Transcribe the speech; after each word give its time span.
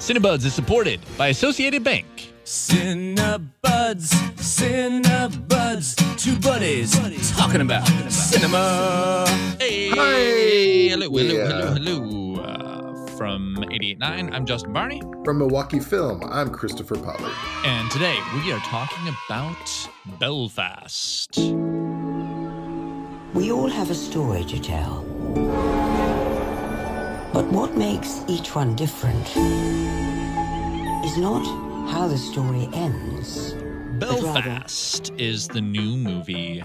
Cinebuds 0.00 0.44
is 0.46 0.54
supported 0.54 1.00
by 1.18 1.28
Associated 1.28 1.84
Bank. 1.84 2.06
Cinebuds, 2.44 3.50
Cinebuds, 4.40 5.94
two 6.18 6.36
buddies 6.40 6.98
buddies 6.98 7.30
talking 7.36 7.60
about 7.60 7.86
cinema. 8.10 9.26
Hey, 9.58 9.90
Hi. 9.90 10.88
hello, 10.90 11.06
hello, 11.08 11.34
Yeah. 11.34 11.48
hello, 11.48 11.74
hello. 11.74 12.42
Uh, 12.42 13.06
from 13.18 13.56
88.9, 13.70 14.30
I'm 14.32 14.46
Justin 14.46 14.72
Barney, 14.72 15.02
From 15.24 15.38
Milwaukee 15.38 15.78
Film, 15.80 16.22
I'm 16.24 16.48
Christopher 16.50 16.96
Pollard. 16.96 17.34
and 17.66 17.90
today 17.90 18.16
we 18.34 18.50
are 18.52 18.60
talking 18.60 19.14
about 19.28 19.88
Belfast. 20.18 21.36
We 23.34 23.52
all 23.52 23.68
have 23.68 23.90
a 23.90 23.94
story 23.94 24.44
to 24.44 24.58
tell. 24.58 25.04
But 27.32 27.44
what 27.52 27.76
makes 27.76 28.22
each 28.28 28.54
one 28.54 28.74
different 28.74 29.26
is 31.06 31.16
not 31.16 31.44
how 31.88 32.08
the 32.08 32.18
story 32.18 32.68
ends. 32.72 33.52
but 33.98 34.20
rather 34.22 34.42
Belfast 34.42 35.12
is 35.16 35.46
the 35.48 35.60
new 35.60 35.96
movie 35.96 36.62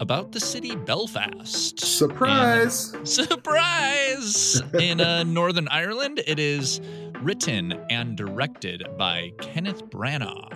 about 0.00 0.30
the 0.30 0.38
city 0.40 0.76
Belfast. 0.76 1.80
Surprise! 1.80 2.92
And- 2.94 3.08
surprise! 3.20 4.62
In 4.78 5.00
uh, 5.00 5.24
Northern 5.24 5.66
Ireland, 5.68 6.22
it 6.26 6.38
is 6.38 6.80
written 7.20 7.72
and 7.90 8.16
directed 8.16 8.86
by 8.96 9.32
Kenneth 9.40 9.84
Branagh. 9.90 10.54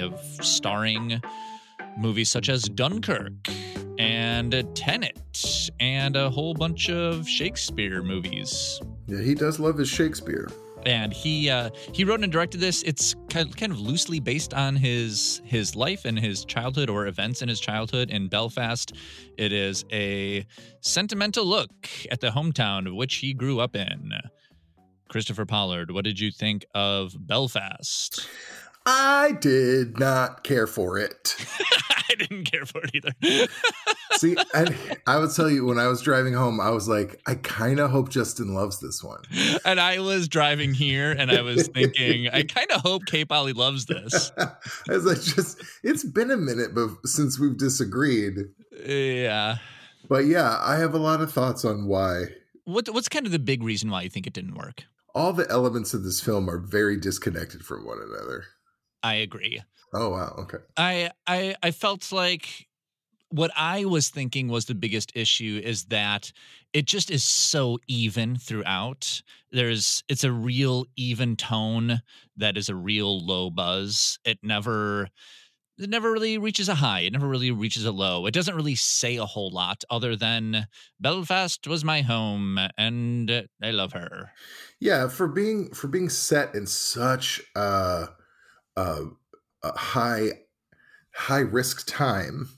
Of 0.00 0.18
starring 0.44 1.22
movies 1.98 2.28
such 2.28 2.48
as 2.48 2.64
Dunkirk 2.64 3.32
and 4.04 4.54
a 4.54 4.62
Tenet 4.62 5.70
and 5.80 6.16
a 6.16 6.30
whole 6.30 6.54
bunch 6.54 6.90
of 6.90 7.28
Shakespeare 7.28 8.02
movies. 8.02 8.80
Yeah, 9.06 9.20
he 9.20 9.34
does 9.34 9.58
love 9.58 9.78
his 9.78 9.88
Shakespeare. 9.88 10.48
and 10.86 11.12
he 11.14 11.48
uh, 11.48 11.70
he 11.92 12.04
wrote 12.04 12.22
and 12.22 12.30
directed 12.30 12.60
this. 12.60 12.82
It's 12.82 13.14
kind 13.30 13.56
kind 13.56 13.72
of 13.72 13.80
loosely 13.80 14.20
based 14.20 14.52
on 14.52 14.76
his 14.76 15.40
his 15.44 15.74
life 15.74 16.04
and 16.04 16.18
his 16.18 16.44
childhood 16.44 16.90
or 16.90 17.06
events 17.06 17.40
in 17.42 17.48
his 17.48 17.58
childhood 17.60 18.10
in 18.10 18.28
Belfast. 18.28 18.92
It 19.38 19.52
is 19.52 19.84
a 19.92 20.46
sentimental 20.80 21.46
look 21.46 21.72
at 22.10 22.20
the 22.20 22.28
hometown 22.28 22.86
of 22.86 22.94
which 22.94 23.16
he 23.16 23.32
grew 23.32 23.60
up 23.60 23.74
in. 23.74 24.12
Christopher 25.08 25.46
Pollard, 25.46 25.90
what 25.90 26.04
did 26.04 26.18
you 26.18 26.30
think 26.30 26.64
of 26.74 27.14
Belfast? 27.18 28.26
I 28.86 29.32
did 29.40 29.98
not 29.98 30.44
care 30.44 30.66
for 30.66 30.98
it. 30.98 31.36
I 32.10 32.14
didn't 32.16 32.44
care 32.44 32.66
for 32.66 32.82
it 32.84 32.90
either. 32.94 33.46
See, 34.18 34.36
and 34.52 34.76
I 35.06 35.18
would 35.18 35.34
tell 35.34 35.50
you 35.50 35.64
when 35.64 35.78
I 35.78 35.88
was 35.88 36.02
driving 36.02 36.34
home, 36.34 36.60
I 36.60 36.70
was 36.70 36.86
like, 36.86 37.20
I 37.26 37.34
kind 37.34 37.80
of 37.80 37.90
hope 37.90 38.10
Justin 38.10 38.54
loves 38.54 38.80
this 38.80 39.02
one. 39.02 39.22
and 39.64 39.80
I 39.80 39.98
was 40.00 40.28
driving 40.28 40.74
here 40.74 41.12
and 41.12 41.30
I 41.32 41.40
was 41.40 41.68
thinking, 41.68 42.28
I 42.28 42.42
kind 42.42 42.70
of 42.72 42.82
hope 42.82 43.06
K 43.06 43.24
Polly 43.24 43.54
loves 43.54 43.86
this. 43.86 44.30
As 44.88 45.06
I 45.06 45.14
just, 45.14 45.62
it's 45.82 46.04
been 46.04 46.30
a 46.30 46.36
minute 46.36 46.70
since 47.04 47.40
we've 47.40 47.56
disagreed. 47.56 48.34
Yeah. 48.84 49.56
But 50.08 50.26
yeah, 50.26 50.58
I 50.60 50.76
have 50.76 50.94
a 50.94 50.98
lot 50.98 51.22
of 51.22 51.32
thoughts 51.32 51.64
on 51.64 51.86
why. 51.86 52.24
What, 52.64 52.88
what's 52.90 53.08
kind 53.08 53.24
of 53.24 53.32
the 53.32 53.38
big 53.38 53.62
reason 53.62 53.90
why 53.90 54.02
you 54.02 54.10
think 54.10 54.26
it 54.26 54.34
didn't 54.34 54.54
work? 54.54 54.84
All 55.14 55.32
the 55.32 55.50
elements 55.50 55.94
of 55.94 56.02
this 56.04 56.20
film 56.20 56.50
are 56.50 56.58
very 56.58 56.98
disconnected 56.98 57.64
from 57.64 57.86
one 57.86 57.98
another. 57.98 58.44
I 59.04 59.14
agree. 59.14 59.62
Oh, 59.92 60.10
wow. 60.10 60.34
Okay. 60.38 60.58
I 60.76 61.10
I 61.26 61.54
I 61.62 61.70
felt 61.70 62.10
like 62.10 62.66
what 63.30 63.50
I 63.56 63.84
was 63.84 64.10
thinking 64.10 64.48
was 64.48 64.66
the 64.66 64.74
biggest 64.74 65.12
issue 65.16 65.60
is 65.64 65.86
that 65.86 66.32
it 66.72 66.86
just 66.86 67.10
is 67.10 67.24
so 67.24 67.78
even 67.88 68.36
throughout. 68.36 69.22
There's 69.52 70.04
it's 70.08 70.24
a 70.24 70.32
real 70.32 70.86
even 70.96 71.36
tone 71.36 72.02
that 72.36 72.56
is 72.56 72.68
a 72.68 72.76
real 72.76 73.24
low 73.24 73.50
buzz. 73.50 74.18
It 74.24 74.38
never 74.42 75.08
it 75.78 75.90
never 75.90 76.12
really 76.12 76.38
reaches 76.38 76.68
a 76.68 76.76
high. 76.76 77.00
It 77.00 77.12
never 77.12 77.28
really 77.28 77.50
reaches 77.50 77.84
a 77.84 77.92
low. 77.92 78.26
It 78.26 78.34
doesn't 78.34 78.54
really 78.56 78.76
say 78.76 79.16
a 79.16 79.26
whole 79.26 79.50
lot 79.50 79.84
other 79.90 80.16
than 80.16 80.68
Belfast 81.00 81.66
was 81.66 81.84
my 81.84 82.02
home 82.02 82.58
and 82.78 83.48
I 83.62 83.70
love 83.72 83.92
her. 83.92 84.30
Yeah, 84.80 85.08
for 85.08 85.28
being 85.28 85.72
for 85.74 85.88
being 85.88 86.08
set 86.08 86.54
in 86.54 86.66
such 86.66 87.40
a, 87.56 88.08
a, 88.76 89.04
a 89.62 89.72
high 89.78 90.30
high 91.14 91.40
risk 91.40 91.86
time, 91.86 92.48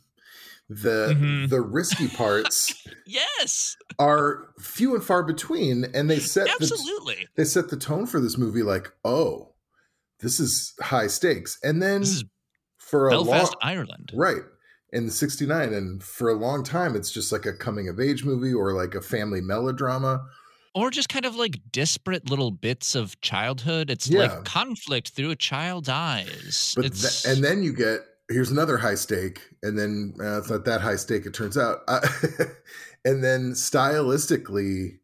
the 0.68 1.14
Mhm. 1.16 1.48
the 1.50 1.60
risky 1.60 2.08
parts 2.08 2.74
Yes, 3.06 3.76
are 3.98 4.52
few 4.60 4.94
and 4.94 5.04
far 5.04 5.22
between, 5.22 5.84
and 5.94 6.10
they 6.10 6.18
set 6.18 6.46
the, 6.58 6.64
absolutely. 6.64 7.28
they 7.36 7.44
set 7.44 7.68
the 7.68 7.76
tone 7.76 8.06
for 8.06 8.20
this 8.20 8.36
movie 8.36 8.62
like, 8.64 8.92
oh, 9.04 9.54
this 10.20 10.40
is 10.40 10.74
high 10.80 11.06
stakes, 11.06 11.58
and 11.62 11.80
then 11.82 12.00
This 12.00 12.10
is 12.16 12.24
for 12.78 13.08
a 13.08 13.12
Belfast, 13.12 13.52
long 13.52 13.60
Ireland. 13.62 14.12
right 14.14 14.42
in 14.92 15.10
'69, 15.10 15.72
and 15.74 16.02
for 16.02 16.28
a 16.30 16.34
long 16.34 16.64
time, 16.64 16.96
it's 16.96 17.10
just 17.12 17.30
like 17.32 17.46
a 17.46 17.52
coming 17.52 17.88
of 17.88 18.00
age 18.00 18.24
movie 18.24 18.54
or 18.54 18.72
like 18.72 18.94
a 18.94 19.02
family 19.02 19.40
melodrama. 19.40 20.26
Or 20.76 20.90
just 20.90 21.08
kind 21.08 21.24
of 21.24 21.34
like 21.36 21.58
disparate 21.72 22.28
little 22.30 22.50
bits 22.50 22.94
of 22.94 23.18
childhood. 23.22 23.88
It's 23.90 24.06
Yeah. 24.08 24.20
like 24.20 24.44
conflict 24.44 25.08
through 25.08 25.30
a 25.30 25.36
child's 25.36 25.88
eyes. 25.88 26.74
But 26.76 26.84
it's 26.84 27.22
th- 27.22 27.34
and 27.34 27.42
then 27.42 27.62
you 27.64 27.72
get 27.72 28.00
here's 28.28 28.50
another 28.50 28.76
high 28.76 28.94
stake, 28.96 29.40
and 29.62 29.78
then 29.78 30.14
uh, 30.20 30.38
it's 30.38 30.50
not 30.50 30.64
that 30.66 30.80
high 30.80 30.96
stake. 30.96 31.26
It 31.26 31.32
turns 31.34 31.56
out, 31.56 31.78
uh, 31.88 32.00
and 33.04 33.22
then 33.24 33.52
stylistically, 33.52 34.98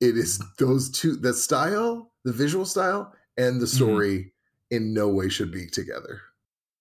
it 0.00 0.16
is 0.16 0.40
those 0.58 0.90
two 0.90 1.16
the 1.16 1.32
style, 1.34 2.12
the 2.24 2.32
visual 2.32 2.64
style, 2.64 3.12
and 3.36 3.60
the 3.60 3.66
story 3.66 4.32
in 4.70 4.92
no 4.92 5.08
way 5.08 5.28
should 5.28 5.52
be 5.52 5.66
together. 5.66 6.20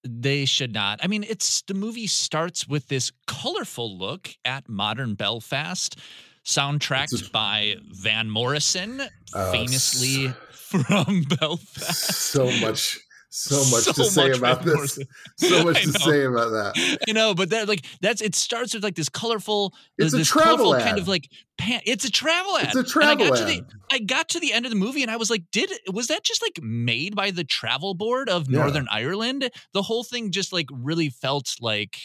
they 0.06 0.44
should 0.46 0.74
not. 0.74 1.00
I 1.02 1.08
mean, 1.08 1.24
it's 1.24 1.62
the 1.62 1.74
movie 1.74 2.08
starts 2.08 2.68
with 2.68 2.88
this 2.90 3.12
colorful 3.26 3.98
look 3.98 4.32
at 4.44 4.68
modern 4.68 5.14
Belfast, 5.16 5.98
soundtracked 6.46 7.28
a- 7.28 7.32
by 7.32 7.76
Van 7.92 8.30
Morrison, 8.30 9.02
Oh, 9.36 9.52
famously 9.52 10.28
s- 10.28 10.36
from 10.52 11.24
Belfast. 11.40 12.14
So 12.14 12.46
much, 12.62 13.00
so 13.30 13.58
much 13.72 13.84
So 13.84 13.94
to 13.94 14.04
say 14.06 14.28
much 14.30 14.38
about 14.38 14.58
Van 14.64 14.66
this. 14.66 14.76
Morrison. 14.76 15.08
So 15.38 15.64
much 15.66 15.82
to 15.84 15.92
say 15.94 16.24
about 16.26 16.50
that. 16.52 16.98
I 17.08 17.12
know, 17.14 17.34
but 17.34 17.50
that 17.52 17.68
like 17.68 17.86
that's 18.02 18.22
it 18.22 18.36
starts 18.36 18.74
with 18.74 18.84
like 18.84 18.96
this 18.96 19.10
colorful, 19.10 19.74
It's 19.98 20.14
uh, 20.14 20.18
a 20.18 20.20
this 20.20 20.28
travel 20.28 20.58
colorful 20.58 20.76
ad. 20.76 20.84
kind 20.84 21.00
of 21.00 21.08
like 21.08 21.30
pan- 21.58 21.82
it's 21.86 22.06
a 22.06 22.12
travel 22.12 22.58
ad. 22.58 22.66
It's 22.68 22.76
a 22.76 22.84
travel 22.84 23.12
And 23.12 23.22
I 23.22 23.26
travel 23.26 23.36
got 23.36 23.38
to 23.38 23.46
the 23.46 23.66
I 23.92 24.00
got 24.00 24.30
to 24.30 24.40
the 24.40 24.54
end 24.54 24.66
of 24.66 24.72
the 24.72 24.78
movie 24.78 25.02
and 25.04 25.12
I 25.12 25.16
was 25.16 25.30
like, 25.30 25.44
did 25.52 25.72
was 25.92 26.08
that 26.08 26.24
just 26.24 26.42
like 26.42 26.60
made 26.62 27.16
by 27.16 27.32
the 27.32 27.44
travel 27.44 27.94
board 27.96 28.30
of 28.30 28.48
Yeah. 28.50 28.60
Northern 28.60 28.88
Ireland? 28.92 29.50
The 29.74 29.82
whole 29.84 30.04
thing 30.04 30.32
just 30.32 30.54
like 30.54 30.68
really 30.72 31.10
felt 31.10 31.56
like 31.62 31.98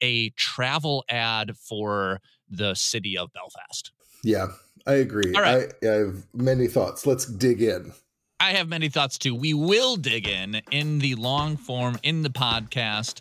a 0.00 0.30
travel 0.30 1.04
ad 1.08 1.56
for 1.56 2.20
the 2.50 2.74
city 2.74 3.16
of 3.16 3.32
Belfast. 3.32 3.92
Yeah, 4.22 4.48
I 4.86 4.94
agree. 4.94 5.34
All 5.34 5.42
right. 5.42 5.72
I, 5.82 5.86
I 5.86 5.92
have 5.92 6.26
many 6.34 6.66
thoughts. 6.66 7.06
Let's 7.06 7.26
dig 7.26 7.62
in. 7.62 7.92
I 8.38 8.50
have 8.52 8.68
many 8.68 8.90
thoughts 8.90 9.16
too. 9.16 9.34
We 9.34 9.54
will 9.54 9.96
dig 9.96 10.28
in 10.28 10.60
in 10.70 10.98
the 10.98 11.14
long 11.14 11.56
form 11.56 11.98
in 12.02 12.22
the 12.22 12.28
podcast. 12.28 13.20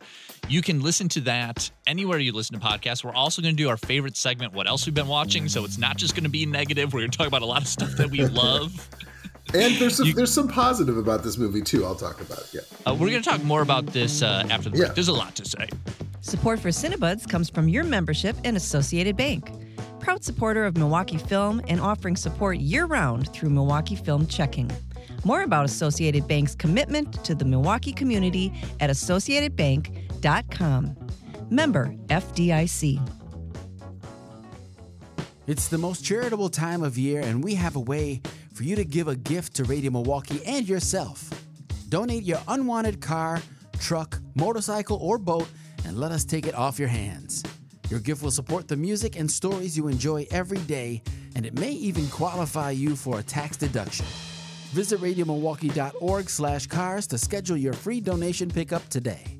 You 0.49 0.61
can 0.61 0.81
listen 0.81 1.07
to 1.09 1.21
that 1.21 1.71
anywhere 1.87 2.19
you 2.19 2.33
listen 2.33 2.59
to 2.59 2.65
podcasts. 2.65 3.03
We're 3.03 3.13
also 3.13 3.41
going 3.41 3.55
to 3.55 3.63
do 3.63 3.69
our 3.69 3.77
favorite 3.77 4.17
segment, 4.17 4.53
What 4.53 4.67
Else 4.67 4.85
We've 4.85 4.93
Been 4.93 5.07
Watching. 5.07 5.47
So 5.47 5.63
it's 5.63 5.77
not 5.77 5.95
just 5.95 6.15
going 6.15 6.25
to 6.25 6.29
be 6.29 6.45
negative. 6.45 6.93
We're 6.93 6.99
going 6.99 7.11
to 7.11 7.17
talk 7.17 7.27
about 7.27 7.43
a 7.43 7.45
lot 7.45 7.61
of 7.61 7.67
stuff 7.67 7.91
that 7.91 8.11
we 8.11 8.25
love. 8.25 8.89
And 9.53 9.75
there's 9.75 9.95
some, 9.97 10.07
You- 10.07 10.13
there's 10.13 10.33
some 10.33 10.47
positive 10.47 10.97
about 10.97 11.23
this 11.23 11.37
movie 11.37 11.61
too. 11.61 11.85
I'll 11.85 11.95
talk 11.95 12.19
about. 12.21 12.39
it. 12.39 12.49
Yeah. 12.53 12.61
Uh, 12.85 12.93
we're 12.93 13.09
going 13.09 13.21
to 13.21 13.29
talk 13.29 13.43
more 13.43 13.61
about 13.61 13.85
this 13.87 14.21
uh, 14.21 14.45
after 14.49 14.69
the 14.69 14.77
Yeah. 14.77 14.85
break. 14.85 14.95
There's 14.95 15.07
a 15.07 15.13
lot 15.13 15.35
to 15.35 15.45
say. 15.45 15.69
Support 16.21 16.59
for 16.59 16.69
Cinebuds 16.69 17.27
comes 17.29 17.49
from 17.49 17.69
your 17.69 17.83
membership 17.83 18.35
in 18.43 18.55
Associated 18.55 19.15
Bank. 19.15 19.51
Proud 19.99 20.23
supporter 20.23 20.65
of 20.65 20.75
Milwaukee 20.77 21.17
Film 21.17 21.61
and 21.67 21.79
offering 21.79 22.15
support 22.15 22.57
year 22.57 22.85
round 22.85 23.31
through 23.33 23.49
Milwaukee 23.51 23.95
Film 23.95 24.25
Checking. 24.27 24.69
More 25.23 25.43
about 25.43 25.65
Associated 25.65 26.27
Bank's 26.27 26.55
commitment 26.55 27.23
to 27.25 27.33
the 27.35 27.45
Milwaukee 27.45 27.93
community 27.93 28.51
at 28.79 28.89
associatedbank.com. 28.89 30.95
Member 31.49 31.95
FDIC. 32.07 33.09
It's 35.47 35.67
the 35.67 35.77
most 35.77 36.03
charitable 36.03 36.49
time 36.49 36.81
of 36.81 36.97
year, 36.97 37.21
and 37.21 37.43
we 37.43 37.53
have 37.55 37.75
a 37.75 37.79
way 37.79 38.21
for 38.55 38.63
you 38.63 38.75
to 38.77 38.85
give 38.85 39.09
a 39.09 39.15
gift 39.17 39.53
to 39.55 39.65
Radio 39.65 39.91
Milwaukee 39.91 40.41
and 40.45 40.67
yourself. 40.67 41.29
Donate 41.89 42.23
your 42.23 42.39
unwanted 42.47 43.01
car, 43.01 43.41
truck, 43.79 44.19
motorcycle, 44.33 44.97
or 45.01 45.17
boat, 45.17 45.47
and 45.85 45.99
let 45.99 46.11
us 46.11 46.23
take 46.23 46.47
it 46.47 46.55
off 46.55 46.79
your 46.79 46.87
hands. 46.87 47.43
Your 47.89 47.99
gift 47.99 48.23
will 48.23 48.31
support 48.31 48.67
the 48.67 48.77
music 48.77 49.19
and 49.19 49.29
stories 49.29 49.77
you 49.77 49.89
enjoy 49.89 50.25
every 50.31 50.57
day, 50.59 51.03
and 51.35 51.45
it 51.45 51.59
may 51.59 51.71
even 51.71 52.07
qualify 52.07 52.71
you 52.71 52.95
for 52.95 53.19
a 53.19 53.23
tax 53.23 53.57
deduction. 53.57 54.05
Visit 54.71 55.01
radiomilwaukee.org 55.01 56.29
slash 56.29 56.67
cars 56.67 57.07
to 57.07 57.17
schedule 57.17 57.57
your 57.57 57.73
free 57.73 57.99
donation 57.99 58.49
pickup 58.49 58.87
today. 58.89 59.37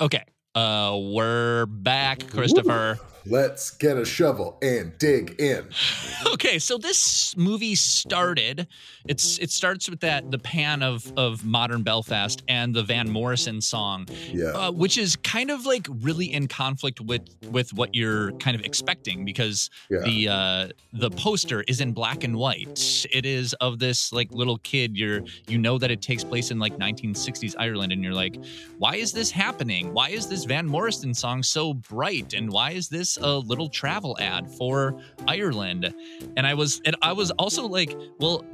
Okay. 0.00 0.24
Uh, 0.54 0.98
we're 1.00 1.66
back, 1.66 2.28
Christopher. 2.28 2.98
Let's 3.24 3.70
get 3.70 3.96
a 3.96 4.04
shovel 4.04 4.58
and 4.62 4.96
dig 4.98 5.40
in. 5.40 5.68
okay, 6.32 6.58
so 6.58 6.76
this 6.76 7.36
movie 7.36 7.74
started. 7.76 8.66
It's 9.06 9.38
it 9.38 9.50
starts 9.50 9.88
with 9.88 10.00
that 10.00 10.30
the 10.30 10.38
pan 10.38 10.82
of 10.82 11.12
of 11.16 11.44
modern 11.44 11.82
Belfast 11.82 12.42
and 12.48 12.74
the 12.74 12.82
Van 12.82 13.08
Morrison 13.08 13.60
song, 13.60 14.08
Yeah. 14.32 14.46
uh, 14.46 14.72
which 14.72 14.98
is 14.98 15.16
kind 15.16 15.50
of 15.50 15.64
like 15.66 15.86
really 16.00 16.32
in 16.32 16.48
conflict 16.48 17.00
with 17.00 17.22
with 17.50 17.72
what 17.74 17.94
you're 17.94 18.32
kind 18.32 18.56
of 18.56 18.64
expecting 18.64 19.24
because 19.24 19.70
Yeah. 19.88 20.00
the 20.00 20.28
uh, 20.28 20.68
the 20.92 21.10
poster 21.10 21.62
is 21.68 21.80
in 21.80 21.92
black 21.92 22.24
and 22.24 22.36
white. 22.36 23.06
It 23.12 23.24
is 23.24 23.52
of 23.54 23.78
this 23.78 24.12
like 24.12 24.32
little 24.32 24.58
kid. 24.58 24.96
You're 24.96 25.22
you 25.46 25.58
know 25.58 25.78
that 25.78 25.90
it 25.90 26.02
takes 26.02 26.24
place 26.24 26.50
in 26.50 26.58
like 26.58 26.76
1960s 26.76 27.54
Ireland, 27.58 27.92
and 27.92 28.02
you're 28.02 28.14
like, 28.14 28.36
why 28.78 28.96
is 28.96 29.12
this 29.12 29.30
happening? 29.30 29.92
Why 29.94 30.08
is 30.08 30.26
this 30.26 30.44
Van 30.44 30.66
Morrison 30.66 31.14
song 31.14 31.42
so 31.42 31.74
bright? 31.74 32.34
And 32.34 32.50
why 32.50 32.72
is 32.72 32.88
this 32.88 33.11
a 33.20 33.38
little 33.38 33.68
travel 33.68 34.16
ad 34.20 34.50
for 34.50 35.00
Ireland? 35.26 35.92
And 36.36 36.46
I 36.46 36.54
was 36.54 36.80
and 36.84 36.96
I 37.02 37.12
was 37.12 37.30
also 37.32 37.66
like, 37.66 37.96
well. 38.18 38.44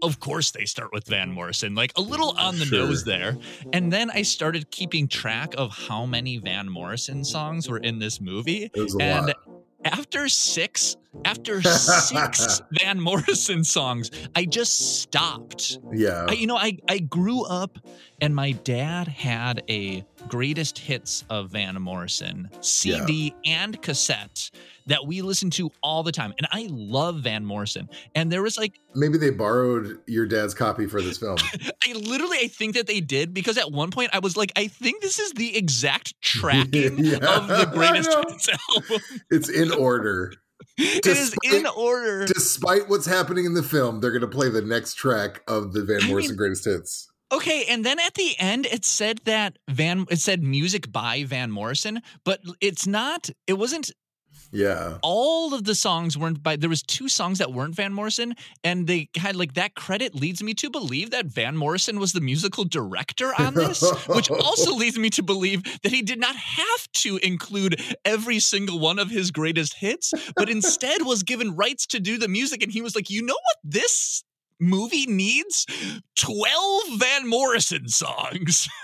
Of 0.00 0.20
course, 0.20 0.52
they 0.52 0.64
start 0.64 0.92
with 0.92 1.08
Van 1.08 1.32
Morrison, 1.32 1.74
like 1.74 1.90
a 1.96 2.00
little 2.00 2.30
on 2.38 2.56
the 2.60 2.64
Sure. 2.66 2.86
nose 2.86 3.02
there. 3.02 3.36
And 3.72 3.92
then 3.92 4.12
I 4.12 4.22
started 4.22 4.70
keeping 4.70 5.08
track 5.08 5.54
of 5.58 5.76
how 5.76 6.06
many 6.06 6.38
Van 6.38 6.68
Morrison 6.68 7.24
songs 7.24 7.68
were 7.68 7.78
in 7.78 7.98
this 7.98 8.20
movie. 8.20 8.70
It 8.72 8.80
was 8.80 8.94
a 8.94 9.02
And 9.02 9.26
lot. 9.26 9.36
after 9.84 10.28
six, 10.28 10.96
after 11.24 11.62
six 11.62 12.62
Van 12.72 13.00
Morrison 13.00 13.64
songs, 13.64 14.10
I 14.34 14.44
just 14.44 15.00
stopped. 15.00 15.78
Yeah. 15.92 16.26
I, 16.28 16.32
you 16.32 16.46
know, 16.46 16.56
I, 16.56 16.78
I 16.88 16.98
grew 16.98 17.44
up 17.44 17.78
and 18.20 18.34
my 18.34 18.52
dad 18.52 19.08
had 19.08 19.62
a 19.68 20.04
greatest 20.28 20.78
hits 20.78 21.24
of 21.30 21.50
Van 21.50 21.80
Morrison 21.80 22.50
CD 22.60 23.34
and 23.44 23.80
cassette 23.80 24.50
that 24.86 25.06
we 25.06 25.22
listened 25.22 25.52
to 25.52 25.70
all 25.82 26.02
the 26.02 26.12
time. 26.12 26.32
And 26.38 26.48
I 26.50 26.66
love 26.70 27.20
Van 27.20 27.44
Morrison. 27.44 27.88
And 28.14 28.32
there 28.32 28.42
was 28.42 28.56
like, 28.58 28.80
Maybe 28.94 29.18
they 29.18 29.30
borrowed 29.30 30.00
your 30.06 30.26
dad's 30.26 30.54
copy 30.54 30.86
for 30.86 31.00
this 31.00 31.18
film. 31.18 31.36
I 31.86 31.92
literally, 31.92 32.38
I 32.38 32.48
think 32.48 32.74
that 32.74 32.86
they 32.86 33.00
did 33.00 33.32
because 33.32 33.58
at 33.58 33.70
one 33.70 33.90
point 33.90 34.10
I 34.12 34.18
was 34.18 34.36
like, 34.36 34.52
I 34.56 34.66
think 34.66 35.02
this 35.02 35.18
is 35.18 35.32
the 35.32 35.56
exact 35.56 36.20
tracking 36.20 36.98
Yeah, 37.04 37.16
of 37.16 37.48
the 37.48 37.70
greatest 37.72 38.12
hits 38.12 38.48
album. 38.76 39.00
It's 39.30 39.48
in 39.48 39.70
order. 39.72 40.32
it 40.96 41.06
is 41.06 41.30
Despite- 41.42 41.54
in 41.60 41.66
order. 41.66 42.24
Despite 42.26 42.88
what's 42.88 43.06
happening 43.06 43.44
in 43.44 43.54
the 43.54 43.62
film, 43.62 44.00
they're 44.00 44.10
going 44.12 44.20
to 44.22 44.28
play 44.28 44.48
the 44.48 44.62
next 44.62 44.94
track 44.94 45.42
of 45.48 45.72
the 45.72 45.82
Van 45.84 46.02
I 46.04 46.06
Morrison 46.08 46.30
mean- 46.32 46.36
greatest 46.36 46.64
hits. 46.64 47.10
Okay, 47.30 47.66
and 47.68 47.84
then 47.84 47.98
at 48.00 48.14
the 48.14 48.34
end 48.38 48.64
it 48.64 48.86
said 48.86 49.20
that 49.24 49.58
Van 49.68 50.06
it 50.10 50.18
said 50.18 50.42
music 50.42 50.90
by 50.90 51.24
Van 51.24 51.50
Morrison, 51.50 52.00
but 52.24 52.40
it's 52.62 52.86
not 52.86 53.28
it 53.46 53.54
wasn't 53.54 53.90
Yeah. 54.50 54.98
all 55.02 55.54
of 55.54 55.64
the 55.64 55.74
songs 55.74 56.16
weren't 56.16 56.42
by 56.42 56.56
there 56.56 56.70
was 56.70 56.82
two 56.82 57.08
songs 57.08 57.38
that 57.38 57.52
weren't 57.52 57.74
Van 57.74 57.92
Morrison 57.92 58.34
and 58.64 58.86
they 58.86 59.08
had 59.16 59.36
like 59.36 59.54
that 59.54 59.74
credit 59.74 60.14
leads 60.14 60.42
me 60.42 60.54
to 60.54 60.70
believe 60.70 61.10
that 61.10 61.26
Van 61.26 61.56
Morrison 61.56 61.98
was 62.00 62.12
the 62.12 62.20
musical 62.20 62.64
director 62.64 63.32
on 63.38 63.54
this, 63.54 63.82
which 64.06 64.30
also 64.30 64.74
leads 64.82 64.98
me 64.98 65.10
to 65.10 65.22
believe 65.22 65.62
that 65.82 65.92
he 65.92 66.02
did 66.02 66.18
not 66.18 66.36
have 66.36 66.92
to 66.94 67.18
include 67.18 67.80
every 68.04 68.38
single 68.38 68.78
one 68.78 68.98
of 68.98 69.10
his 69.10 69.30
greatest 69.30 69.74
hits, 69.74 70.12
but 70.36 70.48
instead 70.48 71.02
was 71.02 71.22
given 71.22 71.54
rights 71.56 71.86
to 71.86 72.00
do 72.00 72.18
the 72.18 72.28
music 72.28 72.62
and 72.62 72.72
he 72.72 72.80
was 72.80 72.94
like, 72.94 73.10
"You 73.10 73.22
know 73.22 73.34
what 73.34 73.56
this 73.64 74.24
movie 74.60 75.06
needs 75.06 75.66
12 76.16 76.82
Van 76.98 77.28
Morrison 77.28 77.88
songs. 77.88 78.68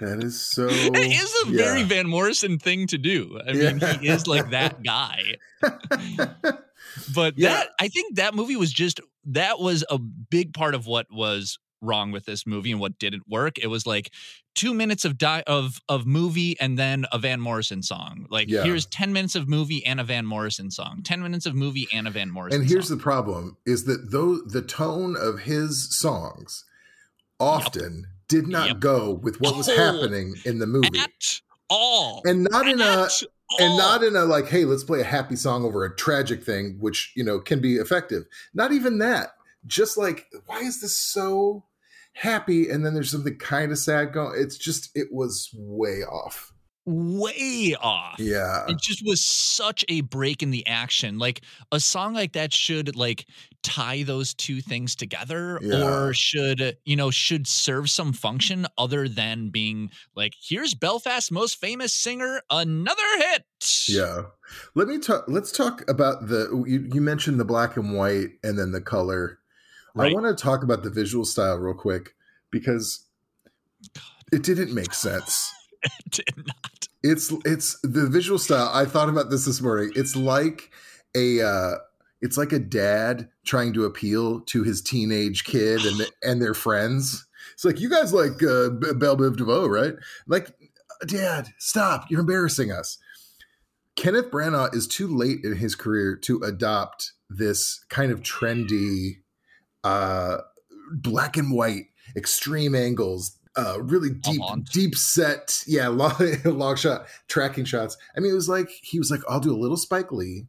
That 0.00 0.24
is 0.24 0.40
so. 0.40 0.68
it 0.70 0.96
is 0.96 1.34
a 1.46 1.50
very. 1.50 1.82
Van 1.82 2.06
Morrison 2.08 2.58
thing 2.58 2.86
to 2.88 2.98
do. 2.98 3.38
I 3.46 3.52
mean, 3.52 3.80
he 4.00 4.08
is 4.08 4.26
like 4.26 4.50
that 4.50 4.82
guy. 4.82 5.36
But 7.14 7.34
Yeah. 7.36 7.50
that 7.50 7.68
I 7.78 7.88
think 7.88 8.16
that 8.16 8.34
movie 8.34 8.56
was 8.56 8.72
just 8.72 9.00
that 9.26 9.60
was 9.60 9.84
a 9.90 9.98
big 9.98 10.52
part 10.54 10.74
of 10.74 10.86
what 10.86 11.06
was 11.10 11.58
wrong 11.82 12.10
with 12.10 12.24
this 12.26 12.46
movie 12.46 12.72
and 12.72 12.80
what 12.80 12.98
didn't 12.98 13.22
work. 13.28 13.58
It 13.58 13.68
was 13.68 13.86
like 13.86 14.10
two 14.54 14.74
minutes 14.74 15.04
of 15.04 15.16
di- 15.16 15.44
of 15.46 15.78
of 15.88 16.04
movie 16.06 16.58
and 16.60 16.78
then 16.78 17.06
a 17.12 17.18
Van 17.18 17.40
Morrison 17.40 17.82
song. 17.82 18.26
Like 18.28 18.48
Yeah. 18.50 18.64
here's 18.64 18.86
ten 18.86 19.12
minutes 19.12 19.36
of 19.36 19.48
movie 19.48 19.84
and 19.86 20.00
a 20.00 20.04
Van 20.04 20.26
Morrison 20.26 20.70
song. 20.70 21.02
Ten 21.04 21.22
minutes 21.22 21.46
of 21.46 21.54
movie 21.54 21.86
and 21.92 22.08
a 22.08 22.10
Van 22.10 22.30
Morrison. 22.30 22.62
and 22.62 22.68
here's 22.68 22.88
song. 22.88 22.96
the 22.98 23.02
problem: 23.02 23.56
is 23.64 23.84
that 23.84 24.10
though 24.10 24.38
the 24.40 24.62
tone 24.62 25.16
of 25.16 25.40
his 25.40 25.94
songs 25.96 26.64
often 27.38 28.06
did 28.30 28.48
not 28.48 28.68
Yep. 28.68 28.80
go 28.80 29.12
with 29.12 29.40
what 29.40 29.56
was 29.56 29.68
Oh. 29.68 29.76
happening 29.76 30.34
in 30.46 30.58
the 30.58 30.66
movie, 30.66 30.98
at 30.98 31.40
all 31.68 32.22
and 32.24 32.46
not 32.50 32.66
in 32.66 32.80
a 32.80 33.02
At 33.04 33.22
and 33.58 33.76
not 33.76 34.02
in 34.02 34.16
a 34.16 34.24
like, 34.24 34.46
hey, 34.48 34.64
let's 34.64 34.84
play 34.84 35.00
a 35.00 35.04
happy 35.04 35.36
song 35.36 35.64
over 35.64 35.84
a 35.84 35.94
tragic 35.94 36.42
thing, 36.44 36.76
which 36.80 37.12
you 37.16 37.24
know 37.24 37.38
can 37.40 37.60
be 37.60 37.76
effective. 37.76 38.24
Not 38.54 38.72
even 38.72 38.98
that. 38.98 39.34
Just 39.66 39.98
like, 39.98 40.26
why 40.46 40.60
is 40.60 40.80
this 40.80 40.96
so 40.96 41.64
happy? 42.14 42.70
And 42.70 42.86
then 42.86 42.94
there's 42.94 43.10
something 43.10 43.36
kind 43.36 43.72
of 43.72 43.78
sad 43.78 44.12
going. 44.12 44.40
It's 44.40 44.56
just, 44.56 44.90
it 44.94 45.08
was 45.12 45.50
way 45.54 46.02
off. 46.02 46.52
Way 46.86 47.76
off. 47.80 48.18
Yeah. 48.18 48.64
It 48.68 48.78
just 48.80 49.02
was 49.06 49.24
such 49.24 49.84
a 49.88 50.00
break 50.00 50.42
in 50.42 50.50
the 50.50 50.66
action. 50.66 51.18
Like 51.18 51.42
a 51.72 51.80
song 51.80 52.14
like 52.14 52.32
that 52.32 52.52
should 52.52 52.96
like 52.96 53.26
tie 53.62 54.02
those 54.02 54.34
two 54.34 54.60
things 54.60 54.96
together 54.96 55.58
Yeah. 55.62 55.84
or 55.84 56.14
should, 56.14 56.76
you 56.84 56.96
know, 56.96 57.10
should 57.10 57.46
serve 57.46 57.90
some 57.90 58.12
function 58.12 58.66
other 58.78 59.08
than 59.08 59.50
being 59.50 59.90
like, 60.16 60.32
here's 60.42 60.74
Belfast's 60.74 61.30
most 61.30 61.60
famous 61.60 61.92
singer, 61.92 62.42
another 62.50 63.02
hit. 63.18 63.44
Yeah. 63.86 64.22
Let 64.74 64.88
me 64.88 64.98
talk. 64.98 65.24
Let's 65.28 65.52
talk 65.52 65.88
about 65.88 66.28
the. 66.28 66.64
You, 66.66 66.88
you 66.92 67.00
mentioned 67.00 67.38
the 67.38 67.44
black 67.44 67.76
and 67.76 67.94
white 67.94 68.30
and 68.42 68.58
then 68.58 68.72
the 68.72 68.80
color. 68.80 69.38
I 69.96 70.12
want 70.12 70.26
to 70.26 70.40
talk 70.40 70.62
about 70.62 70.82
the 70.82 70.90
visual 70.90 71.24
style 71.24 71.58
real 71.58 71.74
quick 71.74 72.14
because 72.50 73.04
it 74.32 74.42
didn't 74.42 74.72
make 74.74 74.94
sense. 74.94 75.52
Did 76.10 76.32
not. 76.36 76.88
It's 77.02 77.32
it's 77.44 77.78
the 77.82 78.06
visual 78.08 78.38
style. 78.38 78.70
I 78.72 78.84
thought 78.84 79.08
about 79.08 79.30
this 79.30 79.46
this 79.46 79.60
morning. 79.60 79.92
It's 79.94 80.14
like 80.16 80.70
a 81.16 81.40
uh 81.40 81.74
it's 82.20 82.36
like 82.36 82.52
a 82.52 82.58
dad 82.58 83.28
trying 83.44 83.72
to 83.74 83.84
appeal 83.84 84.40
to 84.40 84.62
his 84.62 84.82
teenage 84.82 85.44
kid 85.44 85.84
and 85.84 86.06
and 86.22 86.42
their 86.42 86.54
friends. 86.54 87.26
It's 87.54 87.64
like 87.64 87.80
you 87.80 87.90
guys 87.90 88.12
like 88.12 88.42
uh, 88.42 88.70
Belle 88.70 89.16
Biv 89.16 89.36
DeVoe, 89.36 89.66
right? 89.66 89.94
Like, 90.26 90.50
Dad, 91.06 91.48
stop! 91.58 92.06
You're 92.10 92.20
embarrassing 92.20 92.70
us. 92.72 92.98
Kenneth 93.96 94.30
Branagh 94.30 94.74
is 94.74 94.86
too 94.86 95.06
late 95.06 95.40
in 95.44 95.56
his 95.56 95.74
career 95.74 96.16
to 96.22 96.40
adopt 96.42 97.12
this 97.28 97.84
kind 97.90 98.12
of 98.12 98.22
trendy, 98.22 99.18
uh, 99.84 100.38
black 100.90 101.36
and 101.36 101.52
white, 101.52 101.86
extreme 102.16 102.74
angles, 102.74 103.36
uh, 103.56 103.78
really 103.82 104.10
deep, 104.10 104.40
deep 104.72 104.94
set, 104.94 105.62
yeah, 105.66 105.88
long, 105.88 106.14
long 106.44 106.76
shot 106.76 107.06
tracking 107.28 107.64
shots. 107.64 107.96
I 108.16 108.20
mean, 108.20 108.30
it 108.30 108.34
was 108.34 108.48
like 108.48 108.68
he 108.82 108.98
was 108.98 109.10
like, 109.10 109.20
"I'll 109.28 109.40
do 109.40 109.54
a 109.54 109.58
little 109.58 109.76
Spike 109.76 110.12
Lee." 110.12 110.46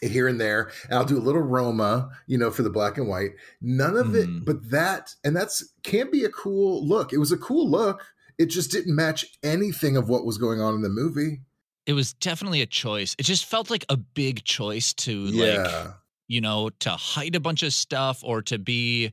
Here 0.00 0.28
and 0.28 0.40
there, 0.40 0.70
and 0.88 0.94
I'll 0.96 1.04
do 1.04 1.18
a 1.18 1.20
little 1.20 1.40
Roma, 1.42 2.10
you 2.28 2.38
know, 2.38 2.52
for 2.52 2.62
the 2.62 2.70
black 2.70 2.98
and 2.98 3.08
white. 3.08 3.30
None 3.60 3.96
of 3.96 4.08
Mhm. 4.08 4.14
it, 4.38 4.44
but 4.44 4.70
that, 4.70 5.16
and 5.24 5.34
that's 5.34 5.72
can 5.82 6.08
be 6.08 6.22
a 6.24 6.28
cool 6.28 6.86
look. 6.86 7.12
It 7.12 7.18
was 7.18 7.32
a 7.32 7.36
cool 7.36 7.68
look. 7.68 8.06
It 8.38 8.46
just 8.46 8.70
didn't 8.70 8.94
match 8.94 9.26
anything 9.42 9.96
of 9.96 10.08
what 10.08 10.24
was 10.24 10.38
going 10.38 10.60
on 10.60 10.74
in 10.76 10.82
the 10.82 10.88
movie. 10.88 11.40
It 11.84 11.94
was 11.94 12.12
definitely 12.12 12.62
a 12.62 12.66
choice. 12.66 13.16
It 13.18 13.24
just 13.24 13.44
felt 13.44 13.70
like 13.70 13.84
a 13.88 13.96
big 13.96 14.44
choice 14.44 14.92
to 14.92 15.24
like 15.24 15.34
Yeah, 15.54 15.94
you 16.28 16.40
know 16.40 16.70
to 16.78 16.90
hide 16.90 17.34
a 17.34 17.40
bunch 17.40 17.64
of 17.64 17.72
stuff 17.72 18.22
or 18.22 18.40
to 18.42 18.56
be 18.56 19.10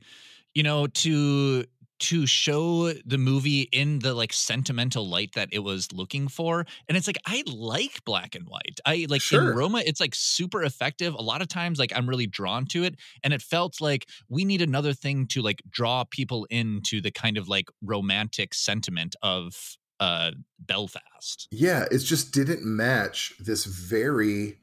you 0.54 0.62
know 0.62 0.86
to 0.86 1.64
to 1.98 2.26
show 2.26 2.92
the 3.04 3.18
movie 3.18 3.62
in 3.72 3.98
the 4.00 4.12
like 4.14 4.32
sentimental 4.32 5.08
light 5.08 5.30
that 5.34 5.48
it 5.52 5.60
was 5.60 5.90
looking 5.92 6.28
for 6.28 6.66
and 6.88 6.96
it's 6.96 7.06
like 7.06 7.18
i 7.26 7.42
like 7.46 8.04
black 8.04 8.34
and 8.34 8.46
white 8.48 8.78
i 8.84 9.06
like 9.08 9.22
Sure. 9.22 9.50
in 9.52 9.56
roma 9.56 9.82
it's 9.86 10.00
like 10.00 10.14
super 10.14 10.62
effective 10.62 11.14
a 11.14 11.22
lot 11.22 11.40
of 11.42 11.48
times 11.48 11.78
like 11.78 11.92
i'm 11.96 12.08
really 12.08 12.26
drawn 12.26 12.66
to 12.66 12.84
it 12.84 12.96
and 13.22 13.32
it 13.32 13.40
felt 13.42 13.80
like 13.80 14.06
we 14.28 14.44
need 14.44 14.60
another 14.60 14.92
thing 14.92 15.26
to 15.28 15.40
like 15.42 15.62
draw 15.70 16.04
people 16.10 16.46
into 16.50 17.00
the 17.00 17.10
kind 17.10 17.38
of 17.38 17.48
like 17.48 17.68
romantic 17.82 18.52
sentiment 18.52 19.16
of 19.22 19.76
uh 20.00 20.30
belfast 20.58 21.48
yeah. 21.50 21.86
It 21.90 21.98
just 21.98 22.32
didn't 22.32 22.64
match 22.64 23.32
this 23.40 23.64
very, 23.64 24.58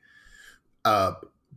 uh, 0.86 1.14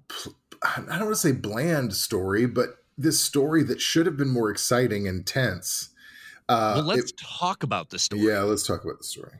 pl- 0.08 0.34
I 0.62 0.80
don't 0.86 1.00
want 1.00 1.10
to 1.10 1.16
say 1.16 1.32
bland 1.32 1.94
story, 1.94 2.46
but 2.46 2.76
this 2.98 3.20
story 3.20 3.62
that 3.64 3.80
should 3.80 4.06
have 4.06 4.16
been 4.16 4.28
more 4.30 4.50
exciting 4.50 5.06
and 5.06 5.26
tense. 5.26 5.90
Uh, 6.48 6.74
well 6.76 6.84
let's 6.84 7.10
it- 7.10 7.18
talk 7.18 7.62
about 7.62 7.90
the 7.90 7.98
story 7.98 8.22
yeah, 8.22 8.40
let's 8.42 8.66
talk 8.66 8.84
about 8.84 8.98
the 8.98 9.04
story. 9.04 9.32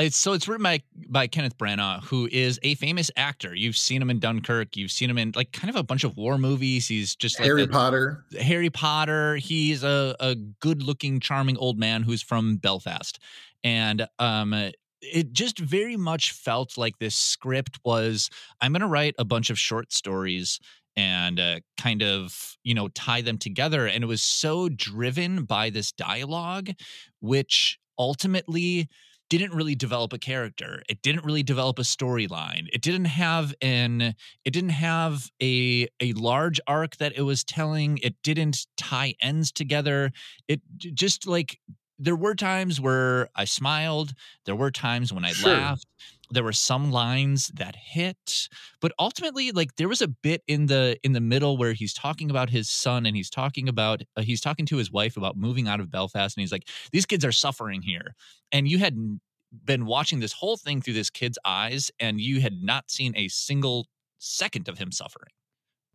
It's, 0.00 0.16
so 0.16 0.32
it's 0.32 0.46
written 0.46 0.62
by 0.62 0.80
by 1.08 1.26
Kenneth 1.26 1.58
Branagh, 1.58 2.04
who 2.04 2.28
is 2.30 2.60
a 2.62 2.76
famous 2.76 3.10
actor. 3.16 3.52
You've 3.52 3.76
seen 3.76 4.00
him 4.00 4.10
in 4.10 4.20
Dunkirk. 4.20 4.76
You've 4.76 4.92
seen 4.92 5.10
him 5.10 5.18
in 5.18 5.32
like 5.34 5.50
kind 5.50 5.68
of 5.70 5.74
a 5.74 5.82
bunch 5.82 6.04
of 6.04 6.16
war 6.16 6.38
movies. 6.38 6.86
He's 6.86 7.16
just 7.16 7.38
like 7.40 7.46
Harry 7.46 7.66
the- 7.66 7.72
Potter. 7.72 8.24
Harry 8.40 8.70
Potter. 8.70 9.36
He's 9.36 9.82
a, 9.82 10.14
a 10.20 10.36
good 10.60 10.84
looking, 10.84 11.18
charming 11.18 11.56
old 11.56 11.80
man 11.80 12.04
who's 12.04 12.22
from 12.22 12.58
Belfast. 12.58 13.18
And 13.64 14.06
um 14.20 14.70
it 15.00 15.32
just 15.32 15.58
very 15.60 15.96
much 15.96 16.32
felt 16.32 16.76
like 16.78 16.98
this 16.98 17.14
script 17.14 17.78
was 17.84 18.30
I'm 18.60 18.72
going 18.72 18.80
to 18.80 18.88
write 18.88 19.14
a 19.18 19.24
bunch 19.24 19.48
of 19.48 19.58
short 19.58 19.92
stories 19.92 20.58
and 20.98 21.38
uh, 21.38 21.60
kind 21.80 22.02
of 22.02 22.56
you 22.64 22.74
know 22.74 22.88
tie 22.88 23.22
them 23.22 23.38
together 23.38 23.86
and 23.86 24.02
it 24.02 24.08
was 24.08 24.20
so 24.20 24.68
driven 24.68 25.44
by 25.44 25.70
this 25.70 25.92
dialogue 25.92 26.70
which 27.20 27.78
ultimately 27.98 28.88
didn't 29.30 29.54
really 29.54 29.76
develop 29.76 30.12
a 30.12 30.18
character 30.18 30.82
it 30.88 31.00
didn't 31.00 31.24
really 31.24 31.44
develop 31.44 31.78
a 31.78 31.82
storyline 31.82 32.66
it 32.72 32.82
didn't 32.82 33.04
have 33.04 33.54
an 33.62 34.12
it 34.44 34.50
didn't 34.50 34.70
have 34.70 35.30
a 35.40 35.86
a 36.00 36.12
large 36.14 36.60
arc 36.66 36.96
that 36.96 37.12
it 37.16 37.22
was 37.22 37.44
telling 37.44 37.98
it 37.98 38.16
didn't 38.24 38.66
tie 38.76 39.14
ends 39.22 39.52
together 39.52 40.10
it 40.48 40.60
just 40.78 41.28
like 41.28 41.60
there 41.98 42.16
were 42.16 42.34
times 42.34 42.80
where 42.80 43.28
I 43.34 43.44
smiled. 43.44 44.14
There 44.46 44.54
were 44.54 44.70
times 44.70 45.12
when 45.12 45.24
I 45.24 45.32
sure. 45.32 45.52
laughed. 45.52 45.84
There 46.30 46.44
were 46.44 46.52
some 46.52 46.90
lines 46.90 47.48
that 47.54 47.74
hit, 47.76 48.48
but 48.80 48.92
ultimately, 48.98 49.50
like 49.50 49.76
there 49.76 49.88
was 49.88 50.02
a 50.02 50.08
bit 50.08 50.42
in 50.46 50.66
the 50.66 50.98
in 51.02 51.12
the 51.12 51.20
middle 51.20 51.56
where 51.56 51.72
he's 51.72 51.94
talking 51.94 52.30
about 52.30 52.50
his 52.50 52.68
son 52.68 53.06
and 53.06 53.16
he's 53.16 53.30
talking 53.30 53.68
about 53.68 54.02
uh, 54.16 54.22
he's 54.22 54.40
talking 54.40 54.66
to 54.66 54.76
his 54.76 54.92
wife 54.92 55.16
about 55.16 55.36
moving 55.36 55.68
out 55.68 55.80
of 55.80 55.90
Belfast, 55.90 56.36
and 56.36 56.42
he's 56.42 56.52
like, 56.52 56.68
"These 56.92 57.06
kids 57.06 57.24
are 57.24 57.32
suffering 57.32 57.82
here," 57.82 58.14
and 58.52 58.68
you 58.68 58.78
had 58.78 58.96
been 59.64 59.86
watching 59.86 60.20
this 60.20 60.32
whole 60.32 60.56
thing 60.56 60.82
through 60.82 60.94
this 60.94 61.10
kid's 61.10 61.38
eyes, 61.44 61.90
and 61.98 62.20
you 62.20 62.40
had 62.40 62.62
not 62.62 62.90
seen 62.90 63.14
a 63.16 63.28
single 63.28 63.86
second 64.18 64.68
of 64.68 64.78
him 64.78 64.92
suffering. 64.92 65.30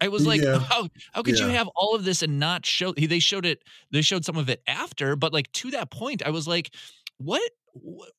I 0.02 0.10
was 0.10 0.28
like, 0.28 0.42
yeah. 0.42 0.60
how 0.60 0.90
how 1.14 1.22
could 1.22 1.40
yeah. 1.40 1.46
you 1.46 1.52
have 1.52 1.70
all 1.76 1.96
of 1.96 2.04
this 2.04 2.22
and 2.22 2.40
not 2.40 2.66
show? 2.66 2.94
They 2.94 3.20
showed 3.20 3.46
it. 3.46 3.64
They 3.92 4.02
showed 4.02 4.26
some 4.26 4.38
of 4.38 4.50
it 4.50 4.62
after, 4.68 5.16
but 5.16 5.32
like 5.32 5.52
to 5.54 5.72
that 5.72 5.92
point, 5.92 6.22
I 6.26 6.30
was 6.30 6.48
like, 6.48 6.74
what? 7.18 7.50
what 7.74 8.10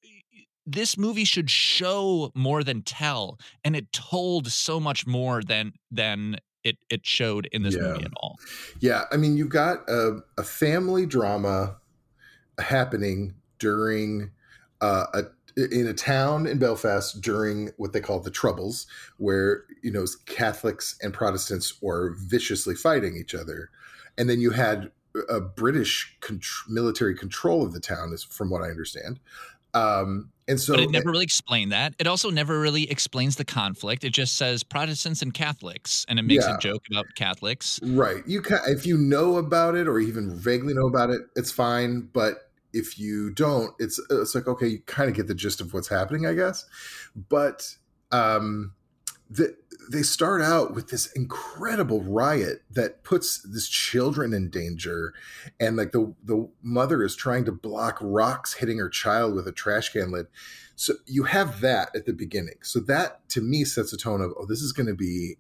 this 0.67 0.97
movie 0.97 1.25
should 1.25 1.51
show 1.51 2.31
more 2.35 2.65
than 2.65 2.83
tell, 2.83 3.39
and 3.65 3.77
it 3.77 3.93
told 3.93 4.51
so 4.51 4.81
much 4.81 5.07
more 5.07 5.43
than 5.43 5.73
than 5.91 6.37
it 6.63 6.79
it 6.89 7.07
showed 7.07 7.47
in 7.53 7.63
this 7.63 7.75
yeah. 7.75 7.83
movie 7.83 8.05
at 8.05 8.13
all. 8.17 8.37
Yeah, 8.81 9.05
I 9.13 9.17
mean, 9.17 9.37
you've 9.37 9.51
got 9.51 9.89
a, 9.89 10.21
a 10.39 10.43
family 10.43 11.07
drama 11.07 11.77
happening 12.59 13.35
during 13.59 14.31
uh, 14.81 15.07
a 15.13 15.23
in 15.57 15.87
a 15.87 15.95
town 15.95 16.47
in 16.47 16.59
Belfast 16.59 17.21
during 17.21 17.71
what 17.77 17.93
they 17.93 18.01
call 18.01 18.19
the 18.19 18.31
Troubles, 18.31 18.87
where 19.19 19.65
you 19.83 19.93
know 19.93 20.05
Catholics 20.27 20.97
and 21.03 21.13
Protestants 21.13 21.81
were 21.81 22.17
viciously 22.19 22.75
fighting 22.75 23.17
each 23.17 23.35
other, 23.35 23.71
and 24.19 24.29
then 24.29 24.41
you 24.41 24.51
had 24.51 24.91
a 25.29 25.41
British 25.41 26.17
military 26.69 27.17
control 27.17 27.65
of 27.65 27.73
the 27.73 27.81
town, 27.81 28.13
is 28.13 28.25
from 28.25 28.51
what 28.51 28.63
I 28.63 28.69
understand. 28.69 29.21
Um, 29.73 30.31
and 30.47 30.61
so, 30.61 30.75
but 30.75 30.83
it 30.83 30.91
never 30.91 31.11
really 31.11 31.25
explained 31.25 31.73
that. 31.73 31.95
It 31.99 32.07
also 32.07 32.31
never 32.31 32.61
really 32.61 32.91
explains 32.91 33.37
the 33.37 33.45
conflict. 33.45 34.05
It 34.05 34.11
just 34.11 34.37
says 34.37 34.63
Protestants 34.63 35.23
and 35.23 35.33
Catholics, 35.33 36.05
and 36.09 36.19
it 36.19 36.23
makes 36.23 36.47
yeah. 36.47 36.57
a 36.57 36.59
joke 36.59 36.83
about 36.91 37.07
Catholics. 37.15 37.81
Right. 37.83 38.23
You 38.27 38.43
can, 38.43 38.59
if 38.67 38.87
you 38.87 38.99
know 38.99 39.37
about 39.37 39.75
it 39.75 39.89
or 39.89 39.99
even 39.99 40.35
vaguely 40.37 40.75
know 40.75 40.87
about 40.87 41.11
it, 41.11 41.23
it's 41.35 41.51
fine. 41.51 42.09
But 42.13 42.51
if 42.75 42.99
you 42.99 43.31
don't, 43.31 43.75
it's 43.79 44.01
it's 44.11 44.35
like 44.35 44.47
okay, 44.47 44.67
you 44.67 44.81
kind 44.81 45.09
of 45.09 45.17
get 45.17 45.29
the 45.29 45.35
gist 45.35 45.61
of 45.61 45.73
what's 45.73 45.89
happening, 45.89 46.27
I 46.27 46.35
guess. 46.35 46.67
But 47.29 47.75
um, 48.13 48.75
the, 49.29 49.57
they 49.91 50.03
start 50.03 50.43
out 50.43 50.75
with 50.75 50.89
this 50.89 51.07
incredible 51.13 52.03
riot 52.03 52.63
that 52.71 53.05
puts 53.05 53.39
this 53.39 53.69
children 53.69 54.33
in 54.33 54.51
danger, 54.51 55.15
and 55.59 55.77
like 55.77 55.93
the 55.93 56.15
the 56.23 56.49
mother 56.63 57.03
is 57.03 57.17
trying 57.17 57.45
to 57.45 57.53
block 57.53 57.99
rocks 58.01 58.55
hitting 58.55 58.79
her 58.79 58.89
child 58.89 59.35
with 59.35 59.47
a 59.47 59.53
trash 59.53 59.91
can 59.91 60.11
lid. 60.11 60.27
So 60.77 60.95
you 61.07 61.25
have 61.25 61.61
that 61.61 61.95
at 61.95 62.07
the 62.07 62.13
beginning. 62.13 62.57
So 62.63 62.81
that 62.81 63.29
to 63.31 63.41
me 63.41 63.65
sets 63.65 63.93
a 63.93 63.97
tone 63.97 64.21
of 64.21 64.33
oh, 64.39 64.47
this 64.47 64.61
is 64.61 64.73
going 64.73 64.87
to 64.87 64.95
be 64.95 65.37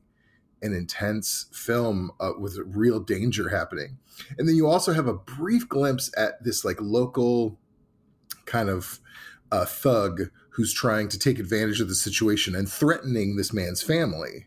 an 0.62 0.72
intense 0.72 1.46
film 1.52 2.10
uh, 2.20 2.32
with 2.38 2.58
real 2.64 2.98
danger 3.00 3.50
happening. 3.50 3.98
And 4.38 4.48
then 4.48 4.56
you 4.56 4.66
also 4.66 4.92
have 4.92 5.06
a 5.06 5.14
brief 5.14 5.68
glimpse 5.68 6.10
at 6.16 6.42
this 6.42 6.64
like 6.64 6.80
local 6.80 7.58
kind 8.46 8.70
of 8.70 9.00
uh, 9.52 9.66
thug 9.66 10.30
who's 10.54 10.72
trying 10.72 11.08
to 11.08 11.18
take 11.18 11.38
advantage 11.38 11.80
of 11.80 11.88
the 11.88 11.94
situation 11.94 12.54
and 12.54 12.68
threatening 12.68 13.36
this 13.36 13.52
man's 13.52 13.82
family. 13.82 14.46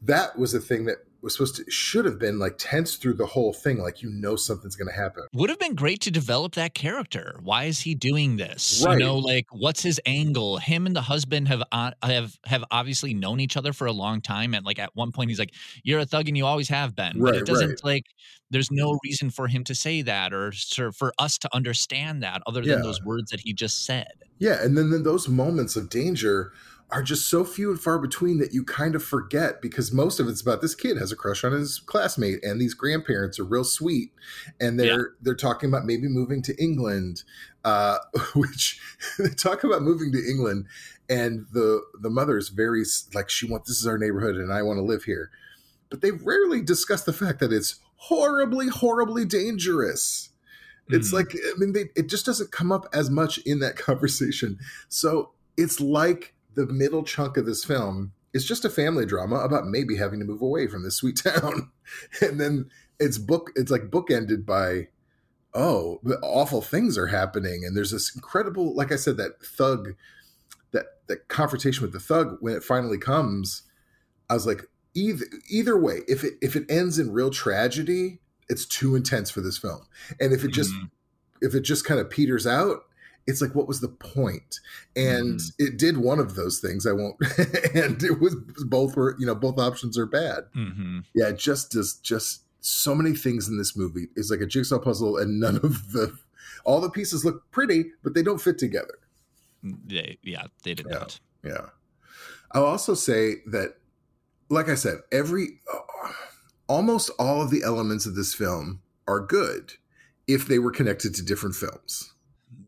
That 0.00 0.38
was 0.38 0.54
a 0.54 0.60
thing 0.60 0.84
that 0.86 1.04
was 1.24 1.32
supposed 1.32 1.56
to 1.56 1.70
should 1.70 2.04
have 2.04 2.18
been 2.18 2.38
like 2.38 2.54
tense 2.58 2.96
through 2.96 3.14
the 3.14 3.26
whole 3.26 3.52
thing 3.52 3.78
like 3.78 4.02
you 4.02 4.10
know 4.10 4.36
something's 4.36 4.76
going 4.76 4.86
to 4.86 4.94
happen 4.94 5.24
would 5.32 5.50
have 5.50 5.58
been 5.58 5.74
great 5.74 6.00
to 6.00 6.10
develop 6.10 6.54
that 6.54 6.74
character 6.74 7.40
why 7.42 7.64
is 7.64 7.80
he 7.80 7.94
doing 7.94 8.36
this 8.36 8.84
right. 8.86 8.98
you 8.98 9.04
know 9.04 9.16
like 9.16 9.46
what's 9.50 9.82
his 9.82 10.00
angle 10.06 10.58
him 10.58 10.86
and 10.86 10.94
the 10.94 11.00
husband 11.00 11.48
have 11.48 11.62
uh, 11.72 11.90
have 12.02 12.38
have 12.44 12.62
obviously 12.70 13.14
known 13.14 13.40
each 13.40 13.56
other 13.56 13.72
for 13.72 13.86
a 13.86 13.92
long 13.92 14.20
time 14.20 14.54
and 14.54 14.64
like 14.64 14.78
at 14.78 14.90
one 14.94 15.10
point 15.10 15.30
he's 15.30 15.38
like 15.38 15.54
you're 15.82 16.00
a 16.00 16.06
thug 16.06 16.28
and 16.28 16.36
you 16.36 16.44
always 16.44 16.68
have 16.68 16.94
been 16.94 17.18
right, 17.18 17.32
but 17.32 17.36
it 17.36 17.46
doesn't 17.46 17.68
right. 17.68 17.84
like 17.84 18.04
there's 18.50 18.70
no 18.70 18.98
reason 19.02 19.30
for 19.30 19.48
him 19.48 19.64
to 19.64 19.74
say 19.74 20.02
that 20.02 20.32
or 20.32 20.52
for 20.92 21.12
us 21.18 21.38
to 21.38 21.48
understand 21.54 22.22
that 22.22 22.42
other 22.46 22.60
than 22.60 22.78
yeah. 22.78 22.82
those 22.82 23.02
words 23.02 23.30
that 23.30 23.40
he 23.40 23.52
just 23.54 23.84
said 23.86 24.12
yeah 24.38 24.62
and 24.62 24.76
then, 24.76 24.90
then 24.90 25.02
those 25.02 25.28
moments 25.28 25.74
of 25.74 25.88
danger 25.88 26.52
are 26.94 27.02
just 27.02 27.28
so 27.28 27.44
few 27.44 27.72
and 27.72 27.80
far 27.80 27.98
between 27.98 28.38
that 28.38 28.54
you 28.54 28.62
kind 28.62 28.94
of 28.94 29.02
forget 29.02 29.60
because 29.60 29.92
most 29.92 30.20
of 30.20 30.28
it's 30.28 30.40
about 30.40 30.60
this 30.60 30.76
kid 30.76 30.96
has 30.96 31.10
a 31.10 31.16
crush 31.16 31.42
on 31.42 31.50
his 31.50 31.80
classmate 31.80 32.42
and 32.44 32.60
these 32.60 32.72
grandparents 32.72 33.36
are 33.40 33.44
real 33.44 33.64
sweet 33.64 34.12
and 34.60 34.78
they're 34.78 35.00
yeah. 35.00 35.04
they're 35.20 35.34
talking 35.34 35.68
about 35.68 35.84
maybe 35.84 36.06
moving 36.06 36.40
to 36.40 36.54
England 36.62 37.24
uh, 37.64 37.98
which 38.36 38.80
they 39.18 39.28
talk 39.30 39.64
about 39.64 39.82
moving 39.82 40.12
to 40.12 40.24
England 40.24 40.66
and 41.08 41.46
the 41.52 41.82
the 42.00 42.10
mother 42.10 42.38
is 42.38 42.50
very 42.50 42.84
like 43.12 43.28
she 43.28 43.44
wants 43.44 43.68
this 43.68 43.80
is 43.80 43.88
our 43.88 43.98
neighborhood 43.98 44.36
and 44.36 44.52
I 44.52 44.62
want 44.62 44.78
to 44.78 44.84
live 44.84 45.02
here 45.02 45.32
but 45.90 46.00
they 46.00 46.12
rarely 46.12 46.62
discuss 46.62 47.02
the 47.02 47.12
fact 47.12 47.40
that 47.40 47.52
it's 47.52 47.80
horribly 47.96 48.68
horribly 48.68 49.24
dangerous 49.24 50.30
it's 50.90 51.10
mm. 51.10 51.14
like 51.14 51.34
I 51.34 51.58
mean 51.58 51.72
they, 51.72 51.86
it 51.96 52.08
just 52.08 52.24
doesn't 52.24 52.52
come 52.52 52.70
up 52.70 52.86
as 52.92 53.10
much 53.10 53.38
in 53.38 53.58
that 53.58 53.74
conversation 53.88 54.60
so 54.88 55.32
it's 55.56 55.80
like 55.80 56.33
the 56.54 56.66
middle 56.66 57.02
chunk 57.02 57.36
of 57.36 57.46
this 57.46 57.64
film 57.64 58.12
is 58.32 58.44
just 58.44 58.64
a 58.64 58.70
family 58.70 59.06
drama 59.06 59.36
about 59.36 59.66
maybe 59.66 59.96
having 59.96 60.18
to 60.18 60.26
move 60.26 60.42
away 60.42 60.66
from 60.66 60.82
this 60.82 60.96
sweet 60.96 61.16
town. 61.24 61.70
and 62.20 62.40
then 62.40 62.70
it's 62.98 63.18
book 63.18 63.50
it's 63.56 63.70
like 63.70 63.90
bookended 63.90 64.46
by 64.46 64.88
oh, 65.56 66.00
awful 66.22 66.60
things 66.60 66.98
are 66.98 67.06
happening 67.06 67.64
and 67.64 67.76
there's 67.76 67.92
this 67.92 68.14
incredible 68.14 68.74
like 68.74 68.90
I 68.90 68.96
said 68.96 69.16
that 69.18 69.40
thug 69.42 69.94
that 70.72 70.86
that 71.06 71.28
confrontation 71.28 71.82
with 71.82 71.92
the 71.92 72.00
thug 72.00 72.38
when 72.40 72.54
it 72.54 72.64
finally 72.64 72.98
comes 72.98 73.62
I 74.28 74.34
was 74.34 74.46
like 74.46 74.62
either 74.94 75.26
either 75.48 75.78
way 75.78 76.00
if 76.08 76.24
it 76.24 76.34
if 76.40 76.56
it 76.56 76.68
ends 76.68 76.98
in 76.98 77.12
real 77.12 77.30
tragedy 77.30 78.20
it's 78.48 78.66
too 78.66 78.94
intense 78.94 79.30
for 79.30 79.40
this 79.40 79.58
film. 79.58 79.86
And 80.20 80.32
if 80.32 80.44
it 80.44 80.52
just 80.52 80.72
mm-hmm. 80.72 80.86
if 81.40 81.54
it 81.54 81.60
just 81.60 81.84
kind 81.84 82.00
of 82.00 82.10
peters 82.10 82.46
out 82.46 82.84
it's 83.26 83.40
like 83.40 83.54
what 83.54 83.68
was 83.68 83.80
the 83.80 83.88
point? 83.88 84.60
And 84.96 85.40
mm. 85.40 85.52
it 85.58 85.78
did 85.78 85.98
one 85.98 86.18
of 86.18 86.34
those 86.34 86.60
things 86.60 86.86
i 86.86 86.92
won't 86.92 87.16
and 87.74 88.02
it 88.02 88.20
was 88.20 88.34
both 88.66 88.96
were 88.96 89.16
you 89.18 89.26
know 89.26 89.34
both 89.34 89.58
options 89.58 89.98
are 89.98 90.06
bad. 90.06 90.44
Mm-hmm. 90.56 91.00
yeah 91.14 91.28
it 91.28 91.38
just 91.38 91.72
does 91.72 91.94
just 91.94 92.42
so 92.60 92.94
many 92.94 93.14
things 93.14 93.48
in 93.48 93.58
this 93.58 93.76
movie. 93.76 94.08
Is 94.16 94.30
like 94.30 94.40
a 94.40 94.46
jigsaw 94.46 94.78
puzzle 94.78 95.18
and 95.18 95.40
none 95.40 95.56
of 95.56 95.92
the 95.92 96.16
all 96.64 96.80
the 96.80 96.90
pieces 96.90 97.24
look 97.24 97.50
pretty 97.50 97.86
but 98.02 98.14
they 98.14 98.22
don't 98.22 98.40
fit 98.40 98.58
together. 98.58 98.98
They, 99.62 100.18
yeah 100.22 100.44
they 100.62 100.74
did 100.74 100.86
yeah, 100.88 100.98
not. 100.98 101.20
yeah. 101.42 101.66
I'll 102.52 102.66
also 102.66 102.94
say 102.94 103.36
that 103.46 103.76
like 104.50 104.68
i 104.68 104.74
said 104.74 104.98
every 105.10 105.60
almost 106.68 107.10
all 107.18 107.42
of 107.42 107.50
the 107.50 107.62
elements 107.62 108.06
of 108.06 108.14
this 108.14 108.34
film 108.34 108.80
are 109.08 109.20
good 109.20 109.72
if 110.26 110.46
they 110.46 110.58
were 110.58 110.70
connected 110.70 111.14
to 111.14 111.22
different 111.22 111.54
films 111.54 112.13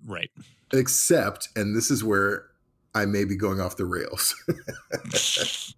Right. 0.07 0.31
Except, 0.73 1.49
and 1.57 1.77
this 1.77 1.91
is 1.91 2.03
where 2.03 2.47
I 2.95 3.05
may 3.05 3.25
be 3.25 3.37
going 3.37 3.61
off 3.61 3.77
the 3.77 3.85
rails. 3.85 4.35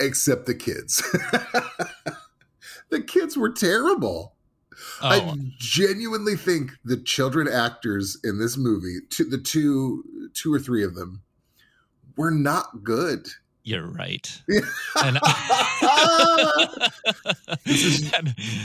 Except 0.00 0.46
the 0.46 0.54
kids. 0.54 1.02
the 2.90 3.00
kids 3.00 3.36
were 3.36 3.52
terrible. 3.52 4.34
Oh. 5.00 5.08
I 5.08 5.34
genuinely 5.58 6.36
think 6.36 6.72
the 6.84 6.96
children 6.96 7.48
actors 7.48 8.18
in 8.24 8.38
this 8.38 8.56
movie, 8.56 8.98
the 9.18 9.40
two, 9.42 10.30
two 10.34 10.52
or 10.52 10.58
three 10.58 10.84
of 10.84 10.94
them, 10.94 11.22
were 12.16 12.30
not 12.30 12.82
good. 12.82 13.28
You're 13.66 13.86
right. 13.86 14.30
and, 14.48 14.62
this, 17.64 17.82
is, 17.82 18.12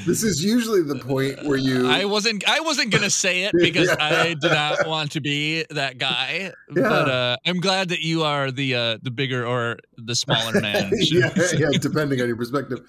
this 0.06 0.24
is 0.24 0.44
usually 0.44 0.84
the 0.84 1.00
point 1.00 1.46
where 1.46 1.58
you. 1.58 1.90
I 1.90 2.04
wasn't. 2.04 2.44
I 2.50 2.60
wasn't 2.60 2.92
gonna 2.92 3.10
say 3.10 3.44
it 3.44 3.54
because 3.58 3.88
yeah. 3.88 3.96
I 3.98 4.34
did 4.34 4.52
not 4.52 4.86
want 4.86 5.14
to 5.14 5.22
be 5.22 5.64
that 5.70 6.00
guy. 6.00 6.52
Yeah. 6.76 6.90
But 6.90 7.10
uh, 7.10 7.38
I'm 7.46 7.62
glad 7.62 7.88
that 7.90 8.02
you 8.02 8.24
are 8.24 8.52
the 8.52 8.76
uh, 8.76 8.98
the 9.02 9.10
bigger 9.10 9.48
or 9.48 9.80
the 9.98 10.16
smaller 10.16 10.60
man. 10.60 10.92
yeah, 11.00 11.32
yeah, 11.58 11.70
depending 11.80 12.20
on 12.20 12.28
your 12.28 12.36
perspective. 12.36 12.82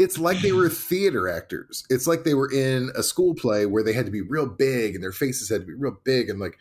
It's 0.00 0.18
like 0.18 0.40
they 0.40 0.50
were 0.50 0.68
theater 0.68 1.28
actors. 1.28 1.84
It's 1.88 2.08
like 2.08 2.24
they 2.24 2.34
were 2.34 2.50
in 2.50 2.90
a 2.96 3.04
school 3.04 3.36
play 3.36 3.66
where 3.66 3.84
they 3.84 3.92
had 3.92 4.06
to 4.06 4.12
be 4.12 4.20
real 4.20 4.46
big 4.46 4.96
and 4.96 5.04
their 5.04 5.12
faces 5.12 5.48
had 5.48 5.60
to 5.60 5.66
be 5.66 5.74
real 5.74 5.96
big 6.02 6.28
and 6.28 6.40
like 6.40 6.58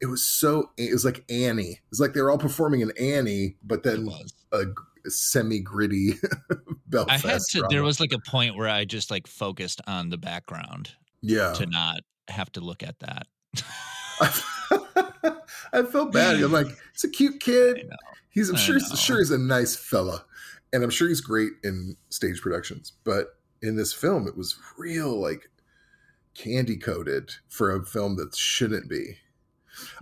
it 0.00 0.06
was 0.06 0.22
so 0.24 0.70
it 0.76 0.92
was 0.92 1.04
like 1.04 1.24
Annie. 1.30 1.72
It 1.72 1.90
was 1.90 2.00
like 2.00 2.14
they 2.14 2.20
were 2.20 2.30
all 2.30 2.38
performing 2.38 2.80
in 2.80 2.90
Annie, 2.98 3.56
but 3.62 3.82
then 3.82 4.06
was. 4.06 4.32
A, 4.52 4.64
semi 5.08 5.60
gritty 5.60 6.14
I 7.08 7.16
had 7.16 7.40
to. 7.50 7.64
There 7.70 7.82
was 7.82 8.00
like 8.00 8.12
a 8.12 8.18
point 8.18 8.56
where 8.56 8.68
I 8.68 8.84
just 8.84 9.10
like 9.10 9.26
focused 9.26 9.80
on 9.86 10.10
the 10.10 10.18
background 10.18 10.90
yeah. 11.22 11.52
to 11.54 11.66
not 11.66 12.00
have 12.28 12.52
to 12.52 12.60
look 12.60 12.82
at 12.82 12.98
that. 12.98 13.26
I 15.72 15.82
felt 15.82 16.12
bad. 16.12 16.42
I'm 16.42 16.52
like, 16.52 16.66
it's 16.94 17.04
a 17.04 17.08
cute 17.08 17.40
kid. 17.40 17.88
He's 18.30 18.50
I'm 18.50 18.56
sure 18.56 18.78
know. 18.78 18.96
sure 18.96 19.18
he's 19.18 19.30
a 19.30 19.38
nice 19.38 19.76
fella, 19.76 20.24
and 20.72 20.82
I'm 20.82 20.90
sure 20.90 21.08
he's 21.08 21.20
great 21.20 21.52
in 21.64 21.96
stage 22.10 22.40
productions. 22.40 22.92
But 23.04 23.38
in 23.62 23.76
this 23.76 23.92
film, 23.92 24.26
it 24.26 24.36
was 24.36 24.56
real 24.76 25.20
like 25.20 25.48
candy 26.34 26.76
coated 26.76 27.30
for 27.48 27.74
a 27.74 27.84
film 27.84 28.16
that 28.16 28.34
shouldn't 28.36 28.88
be. 28.88 29.16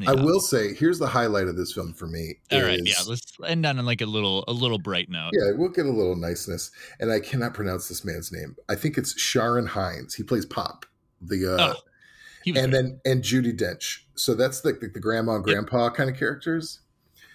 I 0.06 0.14
will 0.14 0.40
say, 0.40 0.75
here's 0.75 0.99
the 0.99 1.06
highlight 1.06 1.49
of 1.49 1.56
this 1.56 1.73
film 1.73 1.92
for 1.94 2.06
me. 2.06 2.37
All 2.52 2.62
right, 2.62 2.78
is- 2.80 2.87
yeah. 2.87 3.04
Let's 3.08 3.32
end 3.47 3.66
on 3.66 3.85
like 3.85 4.00
a 4.00 4.06
little 4.06 4.44
a 4.49 4.52
little 4.52 4.78
bright 4.78 5.08
note. 5.08 5.30
Yeah, 5.32 5.52
we'll 5.56 5.68
get 5.70 5.87
a 5.87 5.90
little 5.90 6.16
niceness. 6.16 6.70
And 7.00 7.11
I 7.12 7.20
cannot 7.20 7.54
pronounce 7.54 7.88
this 7.88 8.04
man's 8.04 8.30
name. 8.32 8.56
I 8.68 8.75
think 8.75 8.97
it's 8.99 9.18
Sharon 9.20 9.66
Hines. 9.66 10.14
He 10.14 10.23
plays 10.23 10.47
Pop. 10.47 10.87
The 11.20 11.54
uh 11.56 11.75
Oh, 11.75 12.52
and 12.54 12.73
then 12.73 13.00
and 13.04 13.23
Judi 13.23 13.52
Dench. 13.58 14.00
So 14.14 14.35
that's 14.35 14.64
like 14.64 14.80
the, 14.80 14.88
the 14.88 15.00
grandma 15.00 15.35
and 15.37 15.44
grandpa 15.44 15.90
kind 15.90 16.08
of 16.08 16.16
characters. 16.16 16.80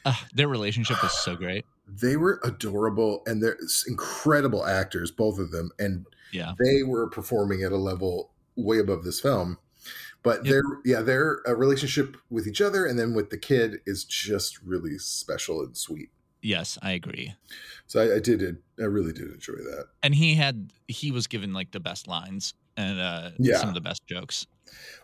Ah, 0.05 0.25
their 0.33 0.47
relationship 0.47 0.97
is 1.03 1.11
so 1.11 1.35
great. 1.35 1.65
They 1.85 2.15
were 2.15 2.39
adorable 2.45 3.23
and 3.27 3.43
they're 3.43 3.57
incredible 3.89 4.65
actors, 4.65 5.11
both 5.11 5.37
of 5.37 5.51
them. 5.51 5.69
And 5.77 6.05
Yeah. 6.31 6.53
they 6.57 6.81
were 6.83 7.07
performing 7.09 7.61
at 7.61 7.73
a 7.73 7.77
level 7.77 8.31
way 8.55 8.79
above 8.79 9.03
this 9.03 9.19
film. 9.19 9.57
But 10.23 10.45
Yep. 10.45 10.51
their 10.53 10.63
yeah, 10.85 11.01
their 11.01 11.41
uh, 11.47 11.53
relationship 11.55 12.15
with 12.29 12.47
each 12.47 12.61
other 12.61 12.85
and 12.85 12.97
then 12.97 13.13
with 13.13 13.29
the 13.29 13.37
kid 13.37 13.81
is 13.85 14.05
just 14.05 14.61
really 14.61 14.97
special 14.97 15.61
and 15.61 15.75
sweet. 15.77 16.09
Yes, 16.41 16.77
I 16.81 16.91
agree. 16.91 17.33
So 17.87 18.01
I, 18.01 18.15
I 18.15 18.19
did 18.19 18.57
I 18.79 18.83
really 18.85 19.13
did 19.13 19.31
enjoy 19.31 19.53
that. 19.55 19.87
And 20.01 20.15
he 20.15 20.33
had 20.35 20.71
he 20.87 21.11
was 21.11 21.27
given 21.27 21.53
like 21.53 21.71
the 21.71 21.79
best 21.79 22.07
lines 22.07 22.53
and 22.77 22.99
uh 22.99 23.31
Yeah. 23.37 23.57
some 23.57 23.69
of 23.69 23.75
the 23.75 23.81
best 23.81 24.05
jokes. 24.07 24.47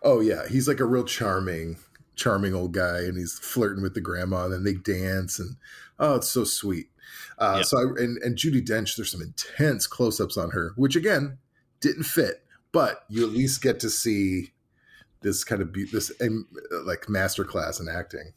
Oh 0.02 0.20
yeah, 0.22 0.48
he's 0.48 0.68
like 0.68 0.80
a 0.80 0.86
real 0.86 1.04
charming, 1.04 1.78
charming 2.16 2.54
old 2.56 2.72
guy, 2.74 3.00
and 3.02 3.18
he's 3.18 3.38
flirting 3.38 3.84
with 3.84 3.94
the 3.94 4.02
grandma, 4.02 4.46
and 4.46 4.54
then 4.54 4.64
they 4.64 4.74
dance, 4.74 5.38
and 5.38 5.58
oh, 6.00 6.16
it's 6.16 6.30
so 6.30 6.44
sweet. 6.44 6.90
Uh, 7.38 7.56
Yeah. 7.58 7.64
So 7.64 7.78
I, 7.78 7.82
and 8.04 8.18
and 8.24 8.36
Judi 8.38 8.66
Dench, 8.66 8.96
there's 8.96 9.12
some 9.12 9.22
intense 9.22 9.86
close-ups 9.86 10.38
on 10.38 10.52
her, 10.52 10.72
which 10.76 10.96
again 10.96 11.38
didn't 11.82 12.04
fit, 12.04 12.44
but 12.72 13.04
you 13.10 13.24
at 13.26 13.32
least 13.34 13.62
get 13.62 13.80
to 13.82 13.90
see 13.90 14.52
this 15.22 15.44
kind 15.44 15.62
of 15.62 15.72
be- 15.72 15.86
this 15.86 16.12
like 16.86 17.02
masterclass 17.08 17.80
in 17.80 17.88
acting. 17.90 18.34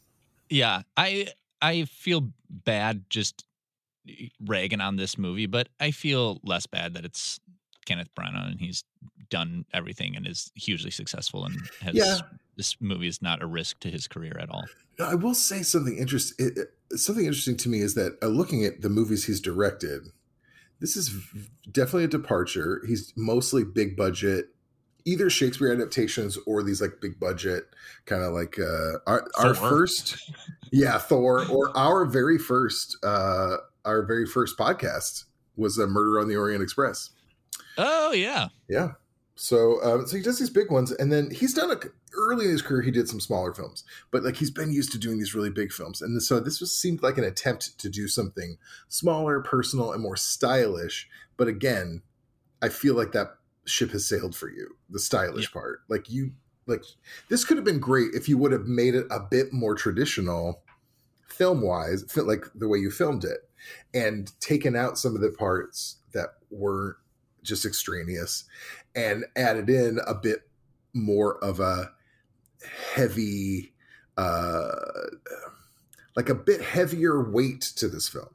Yeah, 0.49 0.81
I 0.97 1.27
I 1.61 1.85
feel 1.85 2.31
bad 2.49 3.05
just 3.09 3.45
eh, 4.07 4.27
ragging 4.43 4.81
on 4.81 4.97
this 4.97 5.17
movie, 5.17 5.45
but 5.47 5.69
I 5.79 5.91
feel 5.91 6.39
less 6.43 6.67
bad 6.67 6.93
that 6.95 7.05
it's 7.05 7.39
Kenneth 7.85 8.09
Branagh 8.15 8.51
and 8.51 8.59
he's 8.59 8.83
done 9.29 9.65
everything 9.73 10.15
and 10.15 10.27
is 10.27 10.51
hugely 10.55 10.91
successful 10.91 11.45
and 11.45 11.55
has 11.81 11.95
Yeah. 11.95 12.17
this 12.55 12.75
movie 12.79 13.07
is 13.07 13.21
not 13.21 13.41
a 13.41 13.47
risk 13.47 13.79
to 13.79 13.89
his 13.89 14.07
career 14.07 14.37
at 14.39 14.49
all. 14.49 14.65
Now, 14.99 15.09
I 15.09 15.15
will 15.15 15.33
say 15.33 15.63
something 15.63 15.97
interesting. 15.97 16.45
Eh, 16.55 16.61
eh, 16.61 16.95
something 16.97 17.25
interesting 17.25 17.57
to 17.57 17.69
me 17.69 17.79
is 17.79 17.95
that 17.95 18.17
uh, 18.21 18.27
looking 18.27 18.63
at 18.63 18.81
the 18.81 18.89
movies 18.89 19.25
he's 19.25 19.39
directed, 19.41 20.03
this 20.79 20.95
is 20.95 21.09
definitely 21.71 22.03
a 22.03 22.07
departure. 22.09 22.83
He's 22.87 23.11
mostly 23.15 23.63
big 23.63 23.95
budget, 23.97 24.52
either 25.05 25.29
Shakespeare 25.29 25.71
adaptations 25.71 26.37
or 26.45 26.63
these 26.63 26.81
like 26.81 27.01
big 27.01 27.19
budget 27.19 27.65
kind 28.05 28.23
of 28.23 28.33
like 28.33 28.57
uh, 28.59 28.99
our 29.07 29.27
our 29.37 29.53
first, 29.53 30.31
yeah, 30.71 30.97
Thor, 30.97 31.45
or 31.47 31.75
our 31.77 32.05
very 32.05 32.37
first, 32.37 32.97
uh, 33.03 33.57
our 33.85 34.03
very 34.03 34.25
first 34.25 34.57
podcast 34.57 35.25
was 35.55 35.77
a 35.77 35.87
Murder 35.87 36.19
on 36.19 36.27
the 36.27 36.35
Orient 36.35 36.63
Express. 36.63 37.11
Oh 37.77 38.11
yeah. 38.11 38.47
Yeah. 38.67 38.91
So, 39.35 39.83
um, 39.83 40.05
so 40.05 40.15
he 40.15 40.21
does 40.21 40.37
these 40.37 40.51
big 40.51 40.71
ones, 40.71 40.91
and 40.91 41.11
then 41.11 41.31
he's 41.31 41.55
done 41.55 41.71
a 41.71 41.77
early 42.15 42.45
in 42.45 42.51
his 42.51 42.61
career. 42.61 42.83
He 42.83 42.91
did 42.91 43.09
some 43.09 43.19
smaller 43.19 43.53
films, 43.53 43.83
but 44.11 44.23
like 44.23 44.35
he's 44.35 44.51
been 44.51 44.71
used 44.71 44.91
to 44.91 44.99
doing 44.99 45.17
these 45.17 45.33
really 45.33 45.49
big 45.49 45.71
films, 45.71 46.01
and 46.01 46.21
so 46.21 46.39
this 46.39 46.59
was 46.59 46.77
seemed 46.77 47.01
like 47.01 47.17
an 47.17 47.23
attempt 47.23 47.79
to 47.79 47.89
do 47.89 48.07
something 48.07 48.57
smaller, 48.89 49.41
personal, 49.41 49.91
and 49.91 50.03
more 50.03 50.15
stylish. 50.15 51.09
But 51.35 51.47
again, 51.47 52.03
I 52.61 52.69
feel 52.69 52.93
like 52.93 53.11
that 53.13 53.37
ship 53.65 53.91
has 53.91 54.07
sailed 54.07 54.35
for 54.35 54.49
you. 54.49 54.75
The 54.89 54.99
stylish 54.99 55.51
part, 55.51 55.81
like 55.89 56.09
you, 56.09 56.31
like 56.67 56.83
this 57.29 57.43
could 57.45 57.57
have 57.57 57.65
been 57.65 57.79
great 57.79 58.13
if 58.13 58.27
you 58.29 58.37
would 58.37 58.51
have 58.51 58.65
made 58.67 58.95
it 58.95 59.05
a 59.11 59.19
bit 59.19 59.51
more 59.53 59.75
traditional, 59.75 60.61
film 61.27 61.61
wise, 61.61 62.05
like 62.17 62.45
the 62.55 62.67
way 62.67 62.77
you 62.79 62.91
filmed 62.91 63.23
it, 63.23 63.49
and 63.93 64.31
taken 64.39 64.75
out 64.75 64.97
some 64.97 65.15
of 65.15 65.21
the 65.21 65.31
parts 65.31 65.97
that 66.13 66.35
weren't 66.51 66.95
just 67.43 67.65
extraneous 67.65 68.45
and 68.95 69.25
added 69.35 69.69
in 69.69 69.99
a 70.07 70.13
bit 70.13 70.47
more 70.93 71.43
of 71.43 71.59
a 71.59 71.91
heavy 72.93 73.73
uh 74.15 74.75
like 76.15 76.29
a 76.29 76.35
bit 76.35 76.61
heavier 76.61 77.21
weight 77.29 77.59
to 77.61 77.87
this 77.89 78.07
film 78.07 78.29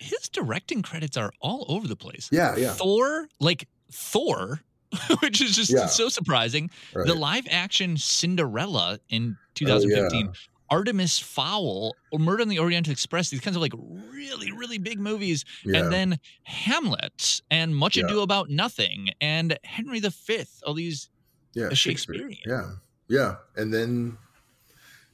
His 0.00 0.28
directing 0.28 0.82
credits 0.82 1.16
are 1.16 1.32
all 1.40 1.64
over 1.68 1.86
the 1.88 1.96
place. 1.96 2.28
yeah 2.32 2.56
yeah 2.56 2.72
Thor, 2.72 3.28
like 3.40 3.68
Thor, 3.90 4.60
which 5.20 5.40
is 5.40 5.54
just 5.56 5.70
Yeah. 5.70 5.86
so 5.86 6.08
surprising. 6.08 6.70
right. 6.94 7.06
The 7.06 7.14
live 7.14 7.46
action 7.50 7.96
Cinderella 7.96 8.98
in 9.08 9.36
2015, 9.54 10.32
Artemis 10.70 11.18
Fowl, 11.18 11.94
or 12.12 12.18
Murder 12.18 12.42
on 12.42 12.48
the 12.48 12.58
Orient 12.58 12.88
Express, 12.88 13.30
these 13.30 13.40
kinds 13.40 13.56
of 13.56 13.62
like 13.62 13.72
really, 14.12 14.52
really 14.52 14.78
big 14.78 14.98
movies. 15.00 15.44
yeah. 15.64 15.78
And 15.78 15.92
then 15.92 16.18
Hamlet 16.42 17.40
and 17.50 17.74
Much 17.74 17.96
Yeah. 17.96 18.04
Ado 18.04 18.20
About 18.20 18.50
Nothing 18.50 19.10
and 19.20 19.58
Henry 19.64 20.00
V, 20.00 20.44
all 20.66 20.74
these. 20.74 21.08
yeah 21.54 21.72
Shakespearean. 21.72 22.38
yeah 22.46 22.72
yeah 23.08 23.36
and 23.56 23.72
then 23.72 24.18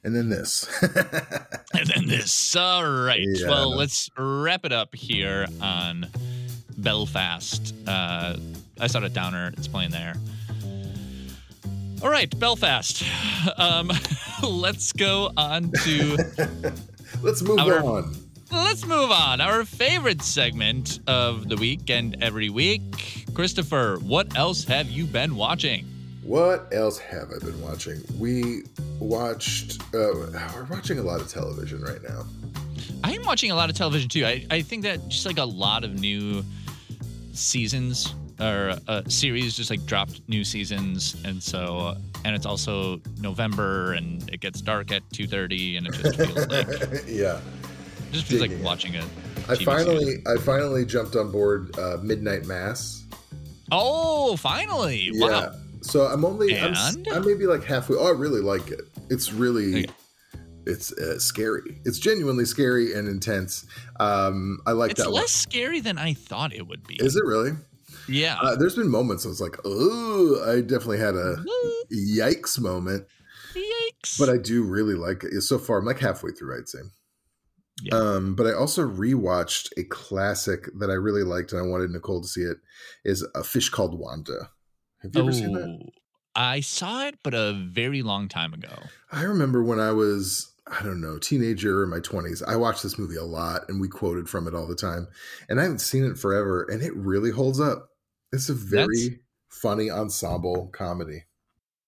and 0.03 0.15
then 0.17 0.29
this 0.29 0.67
And 0.83 1.87
then 1.89 2.07
this. 2.07 2.55
All 2.57 2.85
right. 2.89 3.21
Yeah. 3.27 3.49
Well, 3.49 3.75
let's 3.77 4.09
wrap 4.19 4.65
it 4.65 4.73
up 4.73 4.95
here 4.95 5.47
on 5.61 6.07
Belfast. 6.79 7.75
Uh, 7.87 8.37
I 8.81 8.87
saw 8.87 9.03
it 9.03 9.13
downer. 9.13 9.53
It's 9.57 9.69
playing 9.69 9.91
there. 9.91 10.15
All 12.03 12.11
right, 12.11 12.37
Belfast. 12.39 13.03
Um, 13.59 13.91
let's 14.43 14.93
go 14.95 15.31
on 15.37 15.71
to 15.71 16.17
let's 17.23 17.43
move 17.43 17.59
Our- 17.59 17.85
on 17.85 18.17
let's 18.51 18.87
move 18.87 19.11
on. 19.11 19.43
Our 19.43 19.67
favorite 19.67 20.23
segment 20.23 21.01
of 21.07 21.47
the 21.47 21.57
week 21.57 21.91
and 21.91 22.23
every 22.23 22.49
week. 22.49 23.27
Christopher, 23.35 23.99
what 24.01 24.35
else 24.35 24.65
have 24.65 24.89
you 24.89 25.05
been 25.05 25.37
watching? 25.37 25.87
what 26.23 26.67
else 26.73 26.99
have 26.99 27.29
i 27.37 27.39
been 27.45 27.61
watching 27.61 28.03
we 28.19 28.63
watched 28.99 29.83
uh 29.95 30.09
we're 30.15 30.67
watching 30.71 30.99
a 30.99 31.03
lot 31.03 31.21
of 31.21 31.29
television 31.29 31.83
right 31.83 32.03
now 32.03 32.25
I 33.05 33.13
am 33.13 33.23
watching 33.25 33.51
a 33.51 33.55
lot 33.55 33.69
of 33.69 33.77
television 33.77 34.09
too. 34.09 34.25
I, 34.25 34.47
I 34.51 34.63
think 34.63 34.83
that 34.85 35.09
just 35.09 35.27
like 35.27 35.37
a 35.37 35.45
lot 35.45 35.85
of 35.85 36.01
new 36.01 36.43
seasons 37.35 38.15
or 38.41 38.77
uh, 38.89 39.03
series 39.09 39.57
just 39.57 39.71
like 39.71 39.85
dropped 39.87 40.21
new 40.29 40.45
seasons, 40.45 41.17
and 41.25 41.43
so 41.43 41.97
and 42.25 42.35
it's 42.35 42.47
also 42.47 43.01
November 43.21 43.93
and 43.93 44.29
it 44.33 44.41
gets 44.41 44.61
dark 44.61 44.93
at 44.93 45.03
two 45.13 45.27
thirty, 45.27 45.77
and 45.77 45.87
it 45.87 45.93
just 45.95 46.17
feels 46.17 46.37
like 46.49 46.69
it 46.69 47.09
yeah 47.09 47.41
just 48.13 48.27
feels 48.27 48.41
like 48.41 48.51
Digging 48.51 48.65
watching 48.65 48.95
it. 48.95 49.05
I 49.49 49.57
finally, 49.57 50.05
series. 50.05 50.27
I 50.27 50.37
finally 50.43 50.85
jumped 50.87 51.17
on 51.17 51.31
board 51.31 51.77
uh, 51.79 51.99
Midnight 52.03 52.47
Mass. 52.47 53.05
Oh, 53.73 54.37
finally! 54.37 55.11
Yeah. 55.13 55.27
Wow. 55.29 55.53
So 55.83 56.07
I'm 56.07 56.25
only, 56.25 56.59
I'm, 56.59 56.73
s- 56.73 56.97
I'm 57.13 57.27
maybe 57.27 57.47
like 57.47 57.63
halfway. 57.65 57.97
Oh, 57.99 58.07
I 58.07 58.11
really 58.13 58.41
like 58.41 58.71
it. 58.71 58.83
It's 59.11 59.33
really, 59.33 59.85
Okay. 59.85 59.93
it's 60.67 60.93
uh, 60.93 61.19
scary. 61.19 61.79
It's 61.85 61.99
genuinely 61.99 62.47
scary 62.47 62.95
and 62.95 63.07
intense. 63.07 63.67
Um, 64.01 64.61
I 64.67 64.73
like 64.73 64.93
It's 64.93 65.03
that. 65.03 65.09
It's 65.09 65.15
less 65.15 65.31
scary 65.33 65.81
than 65.81 65.99
I 65.99 66.15
thought 66.15 66.55
it 66.55 66.67
would 66.67 66.87
be. 66.87 66.95
Is 66.97 67.17
it 67.17 67.25
really? 67.27 67.51
Yeah. 68.09 68.39
Uh, 68.41 68.57
there's 68.57 68.77
been 68.77 68.91
moments 68.91 69.25
I 69.25 69.29
was 69.29 69.41
like, 69.41 69.57
oh, 69.65 70.43
I 70.47 70.61
definitely 70.61 70.99
had 70.99 71.15
a 71.15 71.45
yikes 71.93 72.61
moment. 72.61 73.07
Yikes! 73.55 74.19
But 74.19 74.29
I 74.29 74.37
do 74.37 74.63
really 74.63 74.95
like 74.95 75.25
it. 75.25 75.41
So 75.43 75.59
far, 75.59 75.79
I'm 75.79 75.85
like 75.85 76.01
halfway 76.01 76.33
through, 76.33 76.59
I'd 76.59 76.69
say. 76.69 76.81
Yeah. 77.83 77.97
Um, 77.97 78.35
but 78.35 78.47
I 78.47 78.53
also 78.53 78.89
rewatched 78.89 79.71
a 79.77 79.85
classic 79.85 80.69
that 80.79 80.91
I 80.91 80.95
really 80.95 81.25
liked, 81.25 81.53
and 81.53 81.61
I 81.61 81.67
wanted 81.67 81.91
Nicole 81.91 82.23
to 82.23 82.29
see 82.29 82.43
it. 82.43 82.59
Is 83.05 83.27
a 83.35 83.43
fish 83.43 83.69
called 83.69 83.99
Wanda. 83.99 84.51
Have 85.03 85.15
you 85.15 85.23
ever 85.23 85.33
seen 85.33 85.53
that? 85.53 85.79
Oh, 85.81 85.91
I 86.35 86.61
saw 86.61 87.07
it, 87.07 87.19
but 87.23 87.35
a 87.35 87.53
very 87.53 88.03
long 88.03 88.29
time 88.29 88.55
ago. 88.55 88.73
I 89.13 89.23
remember 89.23 89.63
when 89.63 89.79
I 89.79 89.93
was, 89.93 90.53
I 90.67 90.83
don't 90.83 91.01
know, 91.01 91.19
teenager 91.19 91.85
in 91.85 91.91
my 91.91 92.01
20s, 92.01 92.43
I 92.47 92.57
watched 92.57 92.83
this 92.83 92.99
movie 92.99 93.17
a 93.17 93.25
lot 93.25 93.69
and 93.69 93.81
we 93.81 93.89
quoted 93.89 94.29
from 94.29 94.49
it 94.49 94.55
all 94.55 94.67
the 94.67 94.75
time. 94.75 95.07
And 95.49 95.61
I 95.61 95.65
haven't 95.65 95.81
seen 95.81 96.05
it 96.05 96.19
forever 96.19 96.67
and 96.69 96.83
it 96.83 96.95
really 96.97 97.31
holds 97.31 97.61
up. 97.61 97.91
It's 98.35 98.49
a 98.49 98.55
very 98.55 98.87
That's- 99.09 99.21
funny 99.49 99.91
ensemble 99.91 100.67
comedy. 100.69 101.25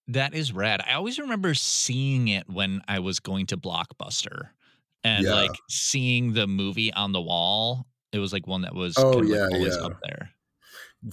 That 0.09 0.35
is 0.35 0.53
rad. 0.53 0.81
I 0.89 0.95
always 0.95 1.19
remember 1.19 1.53
seeing 1.55 2.29
it 2.29 2.49
when 2.49 2.81
I 2.87 3.01
was 3.01 3.19
going 3.19 3.47
to 3.47 3.57
Blockbuster 3.57 4.51
and 5.03 5.25
Yeah. 5.25 5.35
like 5.35 5.51
seeing 5.69 6.33
the 6.33 6.47
movie 6.47 6.93
on 6.93 7.11
the 7.13 7.21
wall. 7.21 7.87
It 8.13 8.21
was 8.21 8.33
like 8.33 8.47
one 8.47 8.63
that 8.63 8.75
was 8.75 8.97
Oh, 8.97 9.15
kind 9.15 9.25
of, 9.25 9.31
like, 9.31 9.37
yeah, 9.51 9.57
always 9.57 9.75
yeah. 9.77 9.83
up 9.83 10.01
there. 10.05 10.31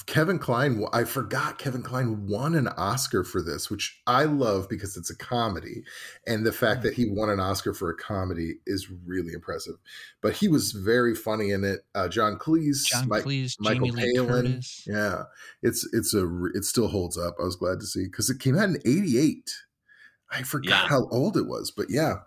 Kevin 0.08 0.40
Kline, 0.40 0.84
I 0.92 1.04
forgot 1.04 1.60
Kevin 1.60 1.84
Kline 1.84 2.26
won 2.26 2.56
an 2.56 2.68
Oscar 2.70 3.24
for 3.24 3.42
this, 3.44 3.70
which 3.70 4.02
I 4.08 4.24
love 4.24 4.68
because 4.68 4.98
it's 4.98 5.12
a 5.12 5.16
comedy. 5.16 5.84
And 6.26 6.44
the 6.46 6.52
fact 6.52 6.80
Mm. 6.80 6.84
that 6.84 6.94
he 6.96 7.06
won 7.10 7.30
an 7.30 7.40
Oscar 7.40 7.74
for 7.76 7.90
a 7.92 7.96
comedy 7.96 8.56
is 8.66 8.90
really 9.06 9.34
impressive. 9.34 9.76
But 10.22 10.34
he 10.34 10.48
was 10.48 10.72
very 10.72 11.14
funny 11.14 11.52
in 11.52 11.64
it. 11.64 11.86
Uh, 11.94 12.08
John 12.08 12.40
Cleese, 12.40 12.86
John 12.86 13.08
Mike- 13.08 13.24
Cleese, 13.24 13.56
Michael 13.60 13.90
Jamie 13.92 14.14
Palin. 14.16 14.28
Curtis. 14.46 14.84
Yeah, 14.88 15.24
it's 15.62 15.88
it's 15.94 16.14
a 16.16 16.28
it 16.56 16.66
still 16.66 16.88
holds 16.88 17.18
up. 17.18 17.36
I 17.40 17.44
was 17.44 17.56
glad 17.56 17.80
to 17.82 17.86
see 17.86 18.06
because 18.06 18.30
it 18.32 18.40
came 18.40 18.58
out 18.58 18.70
in 18.70 18.78
'88. 18.86 19.54
I 20.32 20.42
forgot 20.42 20.86
Yeah. 20.86 20.88
how 20.90 21.08
old 21.10 21.38
it 21.38 21.46
was, 21.46 21.70
but 21.70 21.92
yeah, 21.92 22.22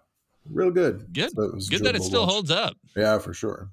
real 0.49 0.71
good. 0.71 1.13
Good. 1.13 1.33
So 1.33 1.43
it 1.43 1.55
was 1.55 1.69
Good 1.69 1.83
that 1.83 1.97
it 1.97 2.03
still 2.05 2.23
watch. 2.23 2.31
holds 2.31 2.51
up. 2.53 2.77
Yeah, 2.95 3.19
for 3.19 3.35
sure. 3.35 3.73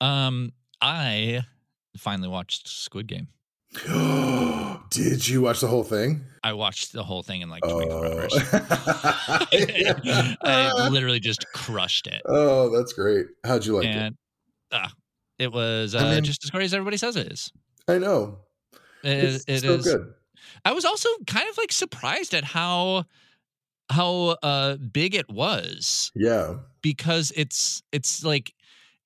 Um, 0.00 0.52
I 0.80 1.42
finally 1.96 2.28
watched 2.28 2.68
Squid 2.68 3.06
Game. 3.06 3.28
Did 4.90 5.28
you 5.28 5.42
watch 5.42 5.60
the 5.60 5.68
whole 5.68 5.84
thing? 5.84 6.24
I 6.42 6.52
watched 6.54 6.92
the 6.92 7.04
whole 7.04 7.22
thing 7.22 7.42
in 7.42 7.48
like 7.50 7.62
24 7.62 8.06
hours. 8.06 8.32
Oh, 8.34 9.46
I 10.42 10.88
literally 10.90 11.20
just 11.20 11.46
crushed 11.52 12.06
it. 12.06 12.22
oh, 12.26 12.74
that's 12.76 12.92
great. 12.92 13.26
How'd 13.44 13.64
you 13.64 13.76
like 13.76 13.86
and 13.86 14.16
uh, 14.72 14.88
it 15.38 15.52
was 15.52 15.94
uh, 15.94 15.98
I 15.98 16.14
mean- 16.16 16.24
just 16.24 16.42
as 16.44 16.50
great 16.50 16.64
as 16.64 16.74
everybody 16.74 16.96
says 16.96 17.16
it 17.16 17.30
is. 17.32 17.52
I 17.88 17.98
know. 17.98 18.38
It, 19.02 19.24
It's 19.24 19.44
it 19.46 19.60
so 19.60 19.74
is- 19.74 19.84
good. 19.84 20.12
I 20.64 20.72
was 20.72 20.84
also 20.84 21.08
kind 21.26 21.48
of 21.48 21.56
like 21.58 21.72
surprised 21.72 22.34
at 22.34 22.44
how 22.44 23.04
how 23.90 24.36
uh 24.42 24.76
big 24.76 25.14
it 25.14 25.28
was 25.30 26.10
Yeah. 26.14 26.56
because 26.82 27.32
it's 27.36 27.82
it's 27.92 28.24
like 28.24 28.52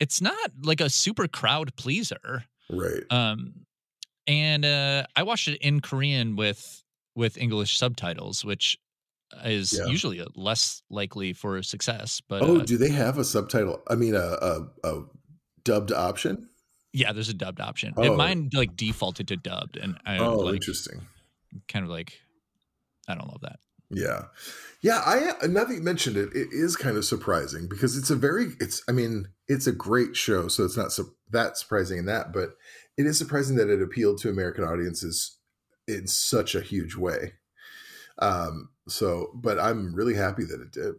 it's 0.01 0.21
not 0.21 0.51
like 0.63 0.81
a 0.81 0.91
super 0.91 1.27
crowd 1.29 1.75
pleaser. 1.77 2.45
Right. 2.71 3.03
Um 3.11 3.67
and 4.27 4.65
uh 4.65 5.05
I 5.17 5.23
watched 5.23 5.49
it 5.49 5.59
in 5.61 5.81
Korean 5.81 6.37
with 6.37 6.83
with 7.15 7.37
English 7.39 7.77
subtitles, 7.79 8.45
which 8.45 8.79
is 9.45 9.73
Yeah. 9.73 9.87
usually 9.87 10.25
less 10.35 10.83
likely 10.91 11.33
for 11.33 11.63
success. 11.63 12.21
But 12.29 12.43
oh, 12.43 12.61
uh, 12.61 12.65
do 12.65 12.77
they 12.77 12.91
have 12.91 13.19
a 13.19 13.25
subtitle? 13.25 13.83
I 13.89 13.95
mean, 13.97 14.15
a 14.15 14.19
a, 14.19 14.67
a 14.85 15.03
dubbed 15.65 15.93
option? 15.93 16.49
yeah, 16.93 17.13
there's 17.13 17.29
a 17.29 17.35
dubbed 17.35 17.61
option. 17.61 17.93
Oh. 17.97 18.03
It 18.05 18.17
mine 18.17 18.51
like 18.55 18.77
defaulted 18.77 19.27
to 19.29 19.37
dubbed, 19.37 19.77
and 19.77 19.99
I 20.07 20.19
oh, 20.19 20.39
like 20.39 20.55
interesting. 20.55 21.01
kind 21.67 21.85
of 21.85 21.91
like 21.91 22.21
I 23.09 23.15
don't 23.17 23.29
love 23.29 23.41
that. 23.43 23.59
Yeah. 23.91 24.25
Yeah, 24.81 25.01
I 25.07 25.47
now 25.47 25.65
that 25.65 25.75
you 25.75 25.81
mentioned 25.81 26.17
it, 26.17 26.31
it 26.35 26.49
is 26.53 26.77
kind 26.77 26.97
of 26.97 27.05
surprising 27.05 27.69
because 27.69 27.97
it's 27.97 28.11
a 28.11 28.17
very 28.17 28.53
it's 28.61 28.83
I 28.89 28.93
mean, 28.93 29.29
it's 29.49 29.67
a 29.67 29.73
great 29.73 30.15
show, 30.17 30.49
so 30.49 30.65
it's 30.65 30.77
not 30.77 30.93
so 30.93 31.05
that 31.31 31.57
surprising 31.57 31.99
in 31.99 32.07
that, 32.07 32.33
but 32.33 32.57
it 32.99 33.07
is 33.07 33.17
surprising 33.19 33.57
that 33.57 33.71
it 33.71 33.83
appealed 33.83 34.19
to 34.19 34.29
American 34.31 34.65
audiences 34.65 35.39
in 35.89 36.07
such 36.07 36.55
a 36.55 36.61
huge 36.61 36.97
way. 36.97 37.33
Um 38.19 38.71
so 38.89 39.31
but 39.35 39.59
I'm 39.59 39.95
really 39.95 40.15
happy 40.15 40.45
that 40.45 40.61
it 40.61 40.73
did. 40.73 40.95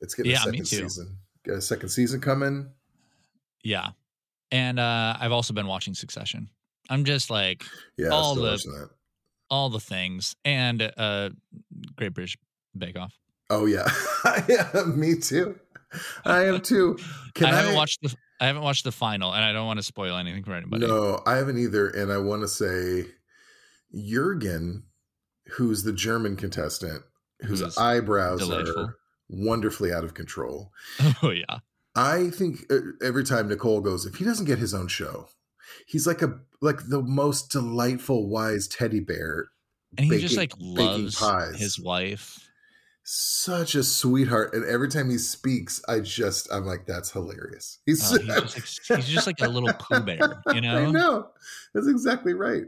It's 0.00 0.14
getting 0.14 0.32
Yeah, 0.32 0.42
a 0.44 0.50
me 0.50 0.58
second 0.58 0.66
too. 0.66 0.88
season. 0.88 1.18
Got 1.46 1.56
a 1.56 1.60
second 1.62 1.88
season 1.90 2.20
coming. 2.20 2.70
Yeah. 3.62 3.90
And 4.50 4.78
uh 4.80 5.16
I've 5.20 5.32
also 5.32 5.52
been 5.52 5.66
watching 5.66 5.94
Succession. 5.94 6.48
I'm 6.88 7.04
just 7.04 7.30
like 7.30 7.64
Yeah, 7.98 8.08
All 8.08 8.34
the- 8.34 8.42
that. 8.56 8.90
All 9.50 9.70
the 9.70 9.80
things 9.80 10.34
and 10.44 10.82
uh 10.96 11.30
Great 11.96 12.14
British 12.14 12.36
Bake 12.76 12.98
Off. 12.98 13.18
Oh 13.50 13.66
yeah. 13.66 13.88
yeah, 14.48 14.70
me 14.86 15.16
too. 15.16 15.58
I 16.24 16.44
am 16.44 16.60
too. 16.60 16.98
Can 17.34 17.46
I 17.46 17.50
I, 17.50 17.56
haven't 17.56 17.74
watched 17.74 18.02
the 18.02 18.14
I 18.40 18.46
haven't 18.46 18.62
watched 18.62 18.84
the 18.84 18.92
final 18.92 19.32
and 19.32 19.44
I 19.44 19.52
don't 19.52 19.66
want 19.66 19.78
to 19.78 19.84
spoil 19.84 20.16
anything 20.16 20.44
for 20.44 20.54
anybody. 20.54 20.86
No, 20.86 21.22
I 21.26 21.36
haven't 21.36 21.58
either. 21.58 21.88
And 21.88 22.12
I 22.12 22.18
want 22.18 22.42
to 22.42 22.48
say 22.48 23.06
Jurgen, 23.94 24.84
who's 25.56 25.84
the 25.84 25.92
German 25.92 26.36
contestant, 26.36 27.02
whose 27.40 27.60
Who's 27.60 27.78
eyebrows 27.78 28.40
delightful. 28.40 28.78
are 28.78 28.96
wonderfully 29.28 29.92
out 29.92 30.04
of 30.04 30.14
control. 30.14 30.72
Oh 31.22 31.30
yeah. 31.30 31.58
I 31.94 32.28
think 32.28 32.70
uh, 32.70 32.78
every 33.02 33.24
time 33.24 33.48
Nicole 33.48 33.80
goes, 33.80 34.04
if 34.04 34.16
he 34.16 34.24
doesn't 34.24 34.44
get 34.44 34.58
his 34.58 34.74
own 34.74 34.86
show, 34.86 35.28
he's 35.86 36.06
like 36.06 36.20
a 36.20 36.40
like 36.66 36.88
the 36.88 37.02
most 37.02 37.50
delightful, 37.50 38.28
wise 38.28 38.68
teddy 38.68 39.00
bear. 39.00 39.48
And 39.96 40.12
he 40.12 40.18
just 40.18 40.36
like 40.36 40.52
loves 40.58 41.18
pies. 41.18 41.58
his 41.58 41.80
wife. 41.80 42.50
Such 43.08 43.76
a 43.76 43.84
sweetheart, 43.84 44.52
and 44.52 44.64
every 44.64 44.88
time 44.88 45.08
he 45.08 45.16
speaks, 45.16 45.80
I 45.88 46.00
just 46.00 46.52
I'm 46.52 46.66
like, 46.66 46.86
that's 46.86 47.12
hilarious. 47.12 47.78
He's, 47.86 48.12
Oh, 48.12 48.18
he's, 48.18 48.34
just 48.34 48.90
like, 48.90 48.98
he's 48.98 49.08
just 49.08 49.26
like 49.28 49.40
a 49.40 49.48
little 49.48 49.72
Pooh 49.72 50.02
Bear, 50.02 50.42
you 50.52 50.54
I 50.54 50.60
know? 50.60 50.90
know. 50.90 51.28
That's 51.72 51.86
exactly 51.86 52.34
right. 52.34 52.64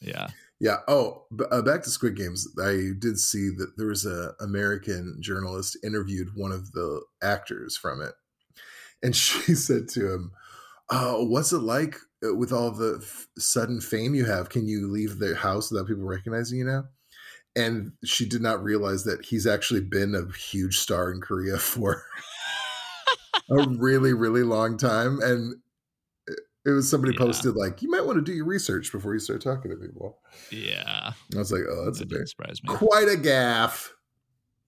Yeah. 0.00 0.28
Yeah. 0.60 0.76
Oh, 0.86 1.24
uh, 1.50 1.62
back 1.62 1.82
to 1.84 1.90
Squid 1.90 2.14
Games. 2.14 2.46
I 2.62 2.90
did 2.98 3.18
see 3.18 3.48
that 3.56 3.72
there 3.78 3.86
was 3.86 4.04
a 4.04 4.34
American 4.40 5.16
journalist 5.20 5.78
interviewed 5.82 6.28
one 6.36 6.52
of 6.52 6.72
the 6.72 7.00
actors 7.22 7.78
from 7.78 8.02
it, 8.02 8.12
and 9.02 9.16
she 9.16 9.54
said 9.54 9.88
to 9.88 10.12
him, 10.12 10.32
"Oh, 10.90 11.24
what's 11.24 11.52
it 11.52 11.60
like 11.60 11.94
uh, 11.94 11.96
Uh, 12.24 12.34
with 12.34 12.52
all 12.52 12.70
the 12.70 12.98
f- 13.02 13.28
sudden 13.38 13.80
fame 13.80 14.14
you 14.14 14.24
have? 14.26 14.48
Can 14.50 14.66
you 14.66 14.88
leave 14.90 15.18
the 15.18 15.34
house 15.36 15.70
without 15.70 15.86
people 15.88 16.04
recognizing 16.04 16.58
you 16.58 16.64
now?" 16.64 16.84
And 17.56 17.92
she 18.04 18.26
did 18.28 18.42
not 18.42 18.62
realize 18.62 19.04
that 19.04 19.24
he's 19.26 19.46
actually 19.46 19.80
been 19.80 20.14
a 20.14 20.30
huge 20.36 20.78
star 20.78 21.10
in 21.10 21.20
Korea 21.20 21.58
for 21.58 22.04
a 23.50 23.68
really, 23.68 24.12
really 24.12 24.42
long 24.42 24.76
time, 24.78 25.20
and. 25.22 25.54
it- 26.26 26.40
It 26.66 26.70
was 26.72 26.90
somebody 26.90 27.14
Yeah. 27.14 27.20
posted 27.24 27.56
like, 27.56 27.80
"You 27.80 27.88
might 27.90 28.04
want 28.04 28.18
to 28.18 28.22
do 28.22 28.34
your 28.34 28.44
research 28.44 28.92
before 28.92 29.14
you 29.14 29.18
start 29.18 29.40
talking 29.40 29.70
to 29.70 29.78
people." 29.78 30.20
Yeah. 30.50 31.12
I 31.34 31.38
was 31.38 31.50
like, 31.50 31.62
oh, 31.66 31.86
that's 31.86 31.98
a 31.98 32.00
that 32.00 32.08
bit 32.10 32.16
didn't 32.18 32.28
surprise 32.28 32.62
me. 32.62 32.68
quite 32.74 33.08
a 33.08 33.16
gaffe. 33.16 33.88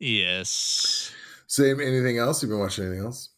Yes. 0.01 1.12
Same. 1.49 1.81
Anything 1.81 2.17
else? 2.17 2.43
You've 2.43 2.49
been 2.49 2.61
watching 2.61 2.87
anything 2.87 3.05
else? 3.05 3.29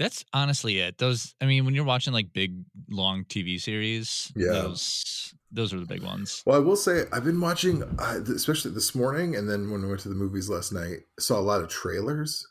That's 0.00 0.24
honestly 0.32 0.78
it. 0.78 0.96
Those, 0.96 1.34
I 1.42 1.44
mean, 1.44 1.66
when 1.66 1.74
you're 1.74 1.84
watching 1.84 2.14
like 2.14 2.32
big, 2.32 2.54
long 2.88 3.24
TV 3.26 3.60
series, 3.60 4.32
Yeah. 4.34 4.52
those 4.52 5.34
those 5.52 5.74
are 5.74 5.78
the 5.78 5.84
big 5.84 6.02
ones. 6.02 6.42
Well, 6.46 6.56
I 6.56 6.58
will 6.60 6.74
say 6.76 7.04
I've 7.12 7.24
been 7.24 7.38
watching, 7.40 7.82
uh, 7.98 8.20
especially 8.34 8.70
this 8.70 8.94
morning, 8.94 9.36
and 9.36 9.46
then 9.50 9.70
when 9.70 9.82
we 9.82 9.88
went 9.88 10.00
to 10.00 10.08
the 10.08 10.14
movies 10.14 10.48
last 10.48 10.72
night, 10.72 11.00
saw 11.18 11.38
a 11.38 11.42
lot 11.42 11.60
of 11.60 11.68
trailers. 11.68 12.46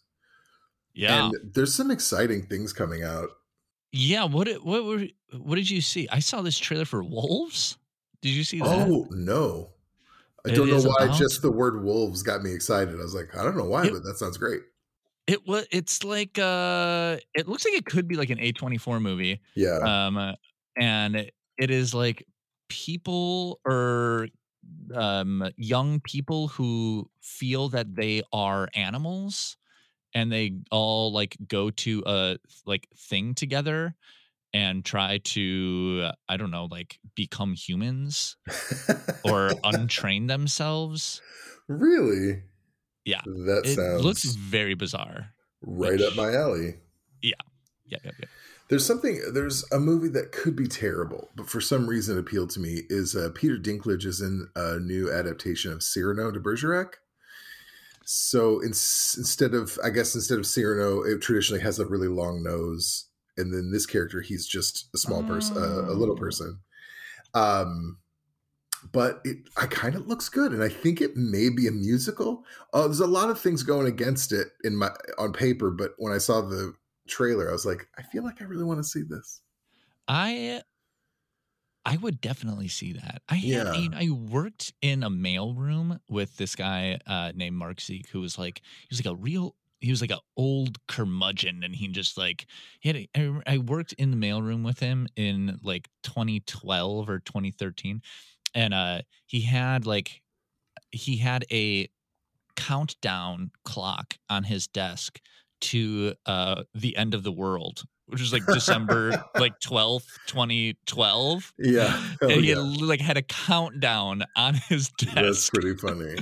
Yeah, 0.94 1.26
And 1.30 1.54
there's 1.56 1.74
some 1.74 1.90
exciting 1.92 2.46
things 2.46 2.72
coming 2.72 3.02
out. 3.04 3.30
yeah. 3.92 4.26
What 4.26 4.46
did- 4.46 4.62
what 4.64 4.86
were 4.86 5.08
what 5.36 5.56
did 5.56 5.70
you 5.72 5.82
see? 5.82 6.08
I 6.12 6.20
saw 6.20 6.42
this 6.44 6.58
trailer 6.58 6.86
for 6.86 7.04
Wolves. 7.04 7.78
Did 8.22 8.30
you 8.30 8.44
see 8.44 8.60
that? 8.60 8.68
Oh 8.88 9.08
no, 9.10 9.72
I 10.46 10.50
It 10.52 10.56
don't 10.56 10.70
know 10.70 10.82
why. 10.82 11.06
about- 11.06 11.18
Just 11.18 11.42
the 11.42 11.52
word 11.52 11.84
wolves 11.84 12.22
got 12.22 12.44
me 12.44 12.52
excited. 12.54 12.94
I 12.94 13.04
was 13.04 13.16
like, 13.16 13.36
I 13.36 13.44
don't 13.44 13.58
know 13.58 13.66
why, 13.66 13.86
It- 13.88 13.94
but 13.94 14.04
that 14.04 14.18
sounds 14.20 14.38
great. 14.38 14.62
It 15.30 15.48
was. 15.48 15.68
It's 15.72 16.04
like 16.04 16.40
uh, 16.40 17.18
it 17.36 17.48
looks 17.48 17.64
like 17.64 17.76
it 17.76 17.86
could 17.86 18.08
be 18.08 18.16
like 18.16 18.32
an 18.32 18.40
A 18.40 18.52
twenty 18.52 18.80
four 18.80 19.00
movie. 19.00 19.42
Yeah. 19.54 19.78
Um, 19.78 20.36
and 20.76 21.16
it, 21.16 21.36
it 21.56 21.70
is 21.70 21.94
like 21.94 22.26
people 22.68 23.60
or 23.64 24.28
um 24.96 25.48
young 25.56 26.00
people 26.00 26.48
who 26.48 27.08
feel 27.22 27.70
that 27.70 27.96
they 27.96 28.24
are 28.34 28.70
animals 28.74 29.56
and 30.16 30.32
they 30.32 30.54
all 30.72 31.14
like 31.14 31.38
go 31.48 31.70
to 31.70 32.04
a 32.08 32.38
like 32.66 32.88
thing 32.96 33.36
together 33.36 33.96
and 34.54 34.84
try 34.84 35.20
to 35.24 36.02
uh, 36.06 36.12
i 36.28 36.38
don't 36.38 36.52
know 36.52 36.68
like 36.70 37.00
become 37.16 37.54
humans 37.54 38.36
or 39.24 39.50
untrain 39.64 40.28
themselves 40.28 41.22
really? 41.70 42.42
Yeah. 43.10 43.22
That 43.26 43.62
it 43.66 43.76
sounds 43.76 44.04
looks 44.04 44.24
very 44.26 44.74
bizarre 44.76 45.34
right 45.62 46.00
up 46.02 46.16
my 46.16 46.34
alley. 46.34 46.76
yeah 47.22 47.42
yeah 47.86 47.98
yeah 48.04 48.12
There's 48.70 48.86
something. 48.86 49.20
There's 49.34 49.66
a 49.72 49.80
movie 49.80 50.10
that 50.10 50.32
could 50.32 50.56
be 50.56 50.68
terrible, 50.68 51.30
but 51.36 51.50
for 51.50 51.60
some 51.60 51.88
reason 51.90 52.18
appealed 52.20 52.52
to 52.52 52.60
me. 52.60 52.82
Is 52.90 53.16
uh, 53.16 53.30
Peter 53.34 53.58
Dinklage 53.58 54.06
is 54.06 54.22
in 54.22 54.48
a 54.56 54.78
new 54.80 55.12
adaptation 55.12 55.72
of 55.74 55.82
Cyrano 55.82 56.30
de 56.32 56.40
Bergerac. 56.40 57.00
So 58.06 58.60
in, 58.60 58.70
instead 58.70 59.54
of, 59.54 59.78
I 59.84 59.90
guess 59.92 60.16
instead 60.16 60.40
of 60.40 60.46
Cyrano, 60.48 61.02
it 61.04 61.22
traditionally 61.22 61.62
has 61.64 61.78
a 61.80 61.86
really 61.86 62.08
long 62.08 62.42
nose, 62.44 63.06
and 63.38 63.54
then 63.54 63.72
this 63.72 63.86
character, 63.86 64.22
he's 64.22 64.48
just 64.48 64.88
a 64.96 64.98
small 64.98 65.22
person, 65.24 65.58
uh, 65.58 65.92
a 65.92 65.94
little 65.94 66.16
Oh. 66.16 66.20
person. 66.20 66.60
Um, 67.36 67.99
but 68.92 69.22
it, 69.26 69.38
I 69.58 69.66
kind 69.68 69.96
of 69.96 70.08
looks 70.08 70.30
good, 70.30 70.52
and 70.54 70.64
I 70.64 70.70
think 70.70 71.02
it 71.02 71.16
may 71.16 71.50
be 71.50 71.68
a 71.68 71.72
musical. 71.72 72.46
Uh, 72.74 72.84
there's 72.84 73.00
a 73.00 73.08
lot 73.08 73.30
of 73.30 73.40
things 73.40 73.64
going 73.64 73.88
against 73.88 74.32
it 74.32 74.50
in 74.64 74.76
my 74.76 74.90
on 75.18 75.34
paper, 75.34 75.72
but 75.72 75.94
when 75.98 76.14
I 76.14 76.18
saw 76.18 76.42
the 76.42 76.74
trailer, 77.08 77.50
I 77.50 77.52
was 77.52 77.66
like, 77.66 77.88
I 77.98 78.04
feel 78.04 78.24
like 78.24 78.42
I 78.42 78.46
really 78.46 78.64
want 78.64 78.80
to 78.80 78.84
see 78.84 79.02
this. 79.04 79.42
I 80.08 80.62
I 81.86 81.98
would 81.98 82.22
definitely 82.22 82.68
see 82.68 82.94
that. 82.94 83.22
I 83.30 83.36
had, 83.36 83.50
Yeah. 83.50 83.74
you 83.74 83.90
know, 83.90 83.98
I 83.98 84.10
worked 84.10 84.74
in 84.82 85.02
a 85.04 85.10
mailroom 85.10 86.00
with 86.10 86.38
this 86.38 86.56
guy 86.56 87.00
uh, 87.08 87.32
named 87.36 87.56
Mark 87.56 87.82
Zeke, 87.82 88.08
who 88.10 88.22
was 88.22 88.38
like 88.38 88.62
he 88.82 88.88
was 88.92 89.04
like 89.04 89.12
a 89.12 89.16
real 89.16 89.56
he 89.82 89.90
was 89.92 90.02
like 90.02 90.12
an 90.12 90.20
old 90.36 90.86
curmudgeon, 90.88 91.64
and 91.64 91.74
he 91.74 91.88
just 91.88 92.18
like 92.18 92.46
he 92.82 92.90
had. 92.90 92.96
A, 92.98 93.10
I, 93.48 93.54
I 93.54 93.58
worked 93.60 93.94
in 93.94 94.12
the 94.12 94.18
mailroom 94.18 94.64
with 94.66 94.80
him 94.80 95.08
in 95.16 95.58
like 95.64 95.88
2012 96.04 97.10
or 97.10 97.20
2013, 97.20 98.02
and 98.56 98.74
uh, 98.74 99.02
he 99.26 99.42
had 99.42 99.86
like 99.86 100.22
he 100.92 101.18
had 101.18 101.46
a 101.52 101.88
countdown 102.56 103.52
clock 103.64 104.16
on 104.30 104.44
his 104.44 104.68
desk 104.68 105.20
to 105.62 106.14
uh 106.26 106.64
the 106.74 106.96
end 106.98 107.14
of 107.14 107.24
the 107.24 107.32
world 107.32 107.84
which 108.08 108.20
was 108.22 108.34
like 108.34 108.46
december 108.48 109.12
like 109.40 109.54
12th 109.60 110.08
2012 110.28 111.54
Yeah. 111.60 111.88
Hell 111.88 112.30
and 112.30 112.32
he 112.44 112.50
yeah. 112.50 112.56
had 112.56 112.82
like 112.82 113.02
had 113.02 113.18
a 113.18 113.22
countdown 113.22 114.24
on 114.36 114.56
his 114.68 114.90
desk 114.98 115.16
That's 115.16 115.50
pretty 115.50 115.76
funny. 115.78 116.16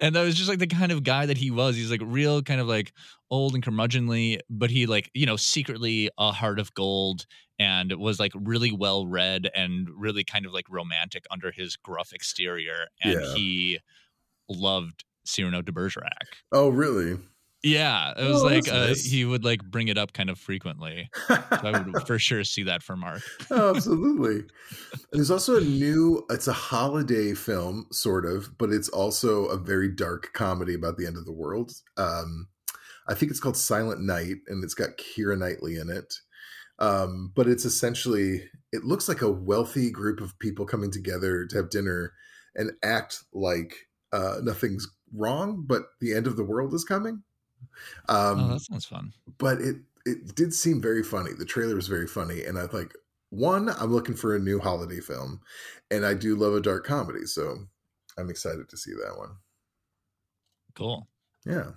and 0.00 0.14
that 0.14 0.22
was 0.22 0.34
just 0.34 0.48
like 0.48 0.58
the 0.58 0.66
kind 0.66 0.92
of 0.92 1.02
guy 1.02 1.26
that 1.26 1.38
he 1.38 1.50
was 1.50 1.76
he's 1.76 1.90
like 1.90 2.02
real 2.04 2.42
kind 2.42 2.60
of 2.60 2.66
like 2.68 2.92
old 3.30 3.54
and 3.54 3.64
curmudgeonly 3.64 4.38
but 4.50 4.70
he 4.70 4.86
like 4.86 5.10
you 5.14 5.26
know 5.26 5.36
secretly 5.36 6.10
a 6.18 6.30
heart 6.32 6.58
of 6.58 6.72
gold 6.74 7.26
and 7.58 7.92
it 7.92 7.98
was 7.98 8.18
like 8.18 8.32
really 8.34 8.72
well 8.72 9.06
read 9.06 9.50
and 9.54 9.88
really 9.96 10.24
kind 10.24 10.46
of 10.46 10.52
like 10.52 10.66
romantic 10.68 11.24
under 11.30 11.50
his 11.52 11.76
gruff 11.76 12.12
exterior 12.12 12.86
and 13.02 13.20
Yeah. 13.20 13.34
he 13.34 13.78
loved 14.48 15.04
Cyrano 15.24 15.62
de 15.62 15.72
Bergerac. 15.72 16.36
Oh, 16.52 16.68
really? 16.68 17.18
Yeah, 17.62 18.12
it 18.18 18.24
was 18.28 18.42
Oh, 18.42 18.44
like 18.44 18.64
that's 18.64 18.70
uh, 18.70 18.86
nice. 18.88 19.04
he 19.06 19.24
would 19.24 19.42
like 19.42 19.64
bring 19.64 19.88
it 19.88 19.96
up 19.96 20.12
kind 20.12 20.28
of 20.28 20.38
frequently. 20.38 21.08
So 21.28 21.38
I 21.62 21.80
would 21.80 22.02
for 22.06 22.18
sure 22.18 22.44
see 22.44 22.64
that 22.64 22.82
for 22.82 22.94
Mark. 22.94 23.22
oh, 23.50 23.70
absolutely. 23.74 24.40
And 24.40 24.46
there's 25.12 25.30
also 25.30 25.56
a 25.56 25.62
new, 25.62 26.26
it's 26.28 26.46
a 26.46 26.52
holiday 26.52 27.32
film, 27.32 27.86
sort 27.90 28.26
of, 28.26 28.58
but 28.58 28.68
it's 28.70 28.90
also 28.90 29.46
a 29.46 29.56
very 29.56 29.88
dark 29.88 30.34
comedy 30.34 30.74
about 30.74 30.98
the 30.98 31.06
end 31.06 31.16
of 31.16 31.24
the 31.24 31.32
world. 31.32 31.72
Um, 31.96 32.48
I 33.08 33.14
think 33.14 33.30
it's 33.30 33.40
called 33.40 33.56
Silent 33.56 34.02
Night, 34.02 34.36
and 34.48 34.62
it's 34.62 34.74
got 34.74 34.98
Keira 34.98 35.38
Knightley 35.38 35.76
in 35.76 35.88
it. 35.88 36.12
Um, 36.78 37.32
but 37.34 37.48
it's 37.48 37.64
essentially, 37.64 38.42
it 38.72 38.84
looks 38.84 39.08
like 39.08 39.22
a 39.22 39.30
wealthy 39.30 39.90
group 39.90 40.20
of 40.20 40.38
people 40.38 40.66
coming 40.66 40.90
together 40.90 41.46
to 41.46 41.56
have 41.56 41.70
dinner 41.70 42.12
and 42.56 42.72
act 42.82 43.22
like 43.32 43.74
uh, 44.12 44.38
nothing's 44.42 44.88
wrong, 45.12 45.64
but 45.66 45.82
the 46.00 46.14
end 46.14 46.26
of 46.26 46.36
the 46.36 46.44
world 46.44 46.74
is 46.74 46.84
coming. 46.84 47.22
Um, 48.08 48.40
oh, 48.40 48.48
that 48.54 48.60
sounds 48.60 48.86
fun. 48.86 49.12
but 49.38 49.60
it 49.60 49.76
it 50.06 50.34
did 50.34 50.52
seem 50.52 50.82
very 50.82 51.02
funny. 51.02 51.32
The 51.32 51.44
trailer 51.46 51.74
was 51.76 51.88
very 51.88 52.06
funny, 52.06 52.44
and 52.44 52.58
I 52.58 52.64
like 52.66 52.94
one. 53.30 53.70
I'm 53.70 53.92
looking 53.92 54.14
for 54.14 54.34
a 54.34 54.38
new 54.40 54.58
holiday 54.60 55.00
film, 55.00 55.40
and 55.90 56.04
I 56.04 56.14
do 56.14 56.36
love 56.36 56.54
a 56.54 56.60
dark 56.60 56.84
comedy, 56.86 57.24
so 57.26 57.56
I'm 58.18 58.30
excited 58.30 58.68
to 58.68 58.76
see 58.76 58.92
that 58.92 59.16
one. 59.16 59.36
Cool. 60.74 61.08
Yeah, 61.46 61.72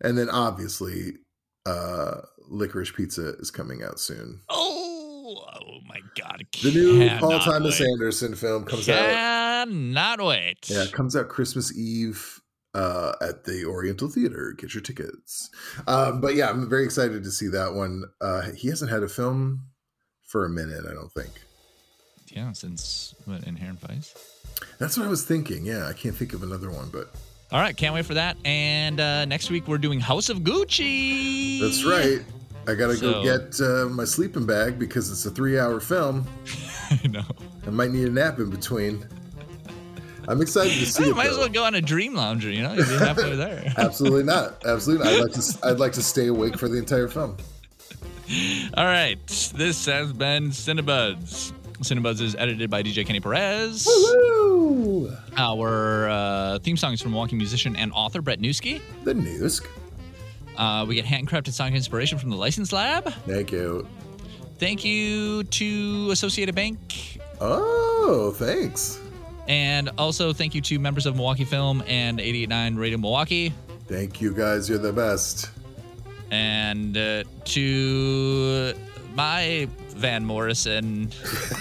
and 0.00 0.16
then 0.16 0.30
obviously, 0.30 1.18
uh 1.66 2.22
Licorice 2.48 2.94
Pizza 2.94 3.34
is 3.38 3.50
coming 3.50 3.82
out 3.82 4.00
soon. 4.00 4.40
Oh, 4.48 5.44
oh 5.54 5.78
my 5.86 6.00
god! 6.18 6.44
The 6.62 6.70
new 6.72 7.08
Paul 7.18 7.38
Thomas 7.38 7.78
wait. 7.78 7.88
Anderson 7.88 8.34
film 8.34 8.64
comes 8.64 8.88
out. 8.88 9.66
Cannot 9.66 10.20
wait. 10.24 10.68
Yeah, 10.68 10.82
it 10.82 10.92
comes 10.92 11.14
out 11.14 11.28
Christmas 11.28 11.76
Eve 11.76 12.40
uh, 12.74 13.12
at 13.20 13.44
the 13.44 13.64
Oriental 13.64 14.08
Theater. 14.08 14.54
Get 14.56 14.74
your 14.74 14.82
tickets. 14.82 15.50
Um, 15.86 16.20
but 16.20 16.34
yeah, 16.34 16.50
I'm 16.50 16.68
very 16.68 16.84
excited 16.84 17.22
to 17.24 17.30
see 17.30 17.48
that 17.48 17.74
one. 17.74 18.04
Uh, 18.20 18.50
he 18.52 18.68
hasn't 18.68 18.90
had 18.90 19.02
a 19.02 19.08
film 19.08 19.66
for 20.22 20.44
a 20.44 20.50
minute, 20.50 20.84
I 20.88 20.94
don't 20.94 21.12
think. 21.12 21.30
Yeah, 22.28 22.52
since 22.52 23.14
what, 23.24 23.44
Inherent 23.44 23.80
Vice. 23.80 24.14
That's 24.78 24.96
what 24.96 25.06
I 25.06 25.10
was 25.10 25.24
thinking. 25.24 25.64
Yeah, 25.66 25.86
I 25.86 25.92
can't 25.92 26.14
think 26.14 26.32
of 26.32 26.42
another 26.42 26.70
one, 26.70 26.88
but 26.90 27.14
All 27.52 27.60
right, 27.60 27.76
can't 27.76 27.94
wait 27.94 28.06
for 28.06 28.14
that. 28.14 28.36
And 28.44 29.00
uh, 29.00 29.24
next 29.24 29.50
week 29.50 29.66
we're 29.66 29.78
doing 29.78 29.98
House 30.00 30.28
of 30.28 30.38
Gucci. 30.38 31.60
that's 31.60 31.84
right. 31.84 32.20
I 32.68 32.74
gotta 32.74 32.96
So- 32.96 33.12
go 33.12 33.22
get 33.24 33.60
uh, 33.60 33.88
my 33.88 34.04
sleeping 34.04 34.46
bag 34.46 34.78
because 34.78 35.10
it's 35.10 35.26
a 35.26 35.30
three-hour 35.30 35.80
film. 35.80 36.26
I 36.90 37.06
know. 37.08 37.24
I 37.66 37.70
might 37.70 37.90
need 37.90 38.06
a 38.08 38.10
nap 38.10 38.38
in 38.38 38.50
between. 38.50 39.04
I'm 40.28 40.40
excited 40.40 40.72
to 40.74 40.86
see 40.86 41.04
it. 41.10 41.16
might 41.16 41.28
as 41.30 41.36
well 41.38 41.48
go 41.48 41.64
on 41.64 41.74
a 41.74 41.80
dream 41.80 42.14
lounger. 42.14 42.50
You 42.50 42.62
know, 42.62 42.74
you'd 42.74 42.88
be 42.88 42.96
halfway 42.98 43.34
there. 43.34 43.72
Absolutely 43.78 44.22
not. 44.22 44.64
Absolutely. 44.64 45.06
Not. 45.06 45.14
I'd 45.14 45.20
like 45.22 45.32
to. 45.32 45.58
I'd 45.66 45.78
like 45.80 45.92
to 45.94 46.02
stay 46.02 46.26
awake 46.28 46.56
for 46.58 46.68
the 46.68 46.76
entire 46.78 47.08
film. 47.08 47.36
All 48.74 48.84
right, 48.84 49.18
this 49.26 49.86
has 49.86 50.12
been 50.12 50.50
Cinebuds. 50.50 51.52
Cinebuds 51.82 52.20
is 52.20 52.34
edited 52.36 52.68
by 52.68 52.82
DJ 52.82 53.06
Kenny 53.06 53.20
Perez. 53.20 53.86
Woo! 53.86 55.10
Our 55.36 56.08
uh, 56.08 56.58
theme 56.58 56.76
song 56.76 56.92
is 56.92 57.00
from 57.00 57.12
walking 57.12 57.38
musician 57.38 57.74
and 57.74 57.90
author 57.92 58.20
Brett 58.20 58.38
Newski. 58.38 58.80
The 59.04 59.14
news. 59.14 59.62
Uh, 60.56 60.84
we 60.86 60.94
get 60.94 61.06
handcrafted 61.06 61.52
song 61.52 61.74
inspiration 61.74 62.18
from 62.18 62.28
the 62.28 62.36
License 62.36 62.72
Lab. 62.72 63.10
Thank 63.26 63.50
you. 63.50 63.86
Thank 64.58 64.84
you 64.84 65.44
to 65.44 66.10
Associated 66.10 66.54
Bank. 66.54 67.18
Oh, 67.40 68.32
thanks. 68.36 69.00
And 69.48 69.90
also 69.96 70.34
thank 70.34 70.54
you 70.54 70.60
to 70.60 70.78
members 70.78 71.06
of 71.06 71.16
Milwaukee 71.16 71.46
Film 71.46 71.82
and 71.86 72.20
889 72.20 72.76
Radio 72.76 72.98
Milwaukee. 72.98 73.54
Thank 73.86 74.20
you 74.20 74.34
guys. 74.34 74.68
You're 74.68 74.78
the 74.78 74.92
best. 74.92 75.50
And 76.30 76.96
uh, 76.96 77.24
to 77.46 78.74
my 79.14 79.66
Van 80.00 80.24
Morrison, 80.24 81.10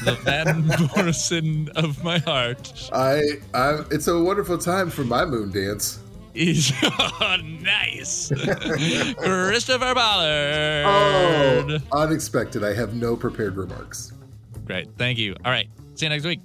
the 0.06 0.18
Van 0.24 0.66
Morrison 0.96 1.70
of 1.76 2.02
my 2.04 2.20
heart. 2.20 2.90
I. 2.94 3.22
I. 3.54 3.84
It's 3.92 4.08
a 4.08 4.18
wonderful 4.18 4.58
time 4.58 4.90
for 4.90 5.04
my 5.04 5.26
moon 5.26 5.52
dance. 5.52 6.00
oh, 6.40 7.38
nice. 7.44 8.30
Christopher 9.18 9.94
Ballard. 9.94 10.86
Oh, 10.86 11.80
unexpected. 11.92 12.64
I 12.64 12.74
have 12.74 12.94
no 12.94 13.18
prepared 13.18 13.58
remarks. 13.58 14.14
Great. 14.66 14.88
Thank 14.98 15.18
you. 15.18 15.36
All 15.44 15.52
right. 15.52 15.68
See 15.96 16.06
you 16.06 16.10
next 16.10 16.24
week. 16.24 16.40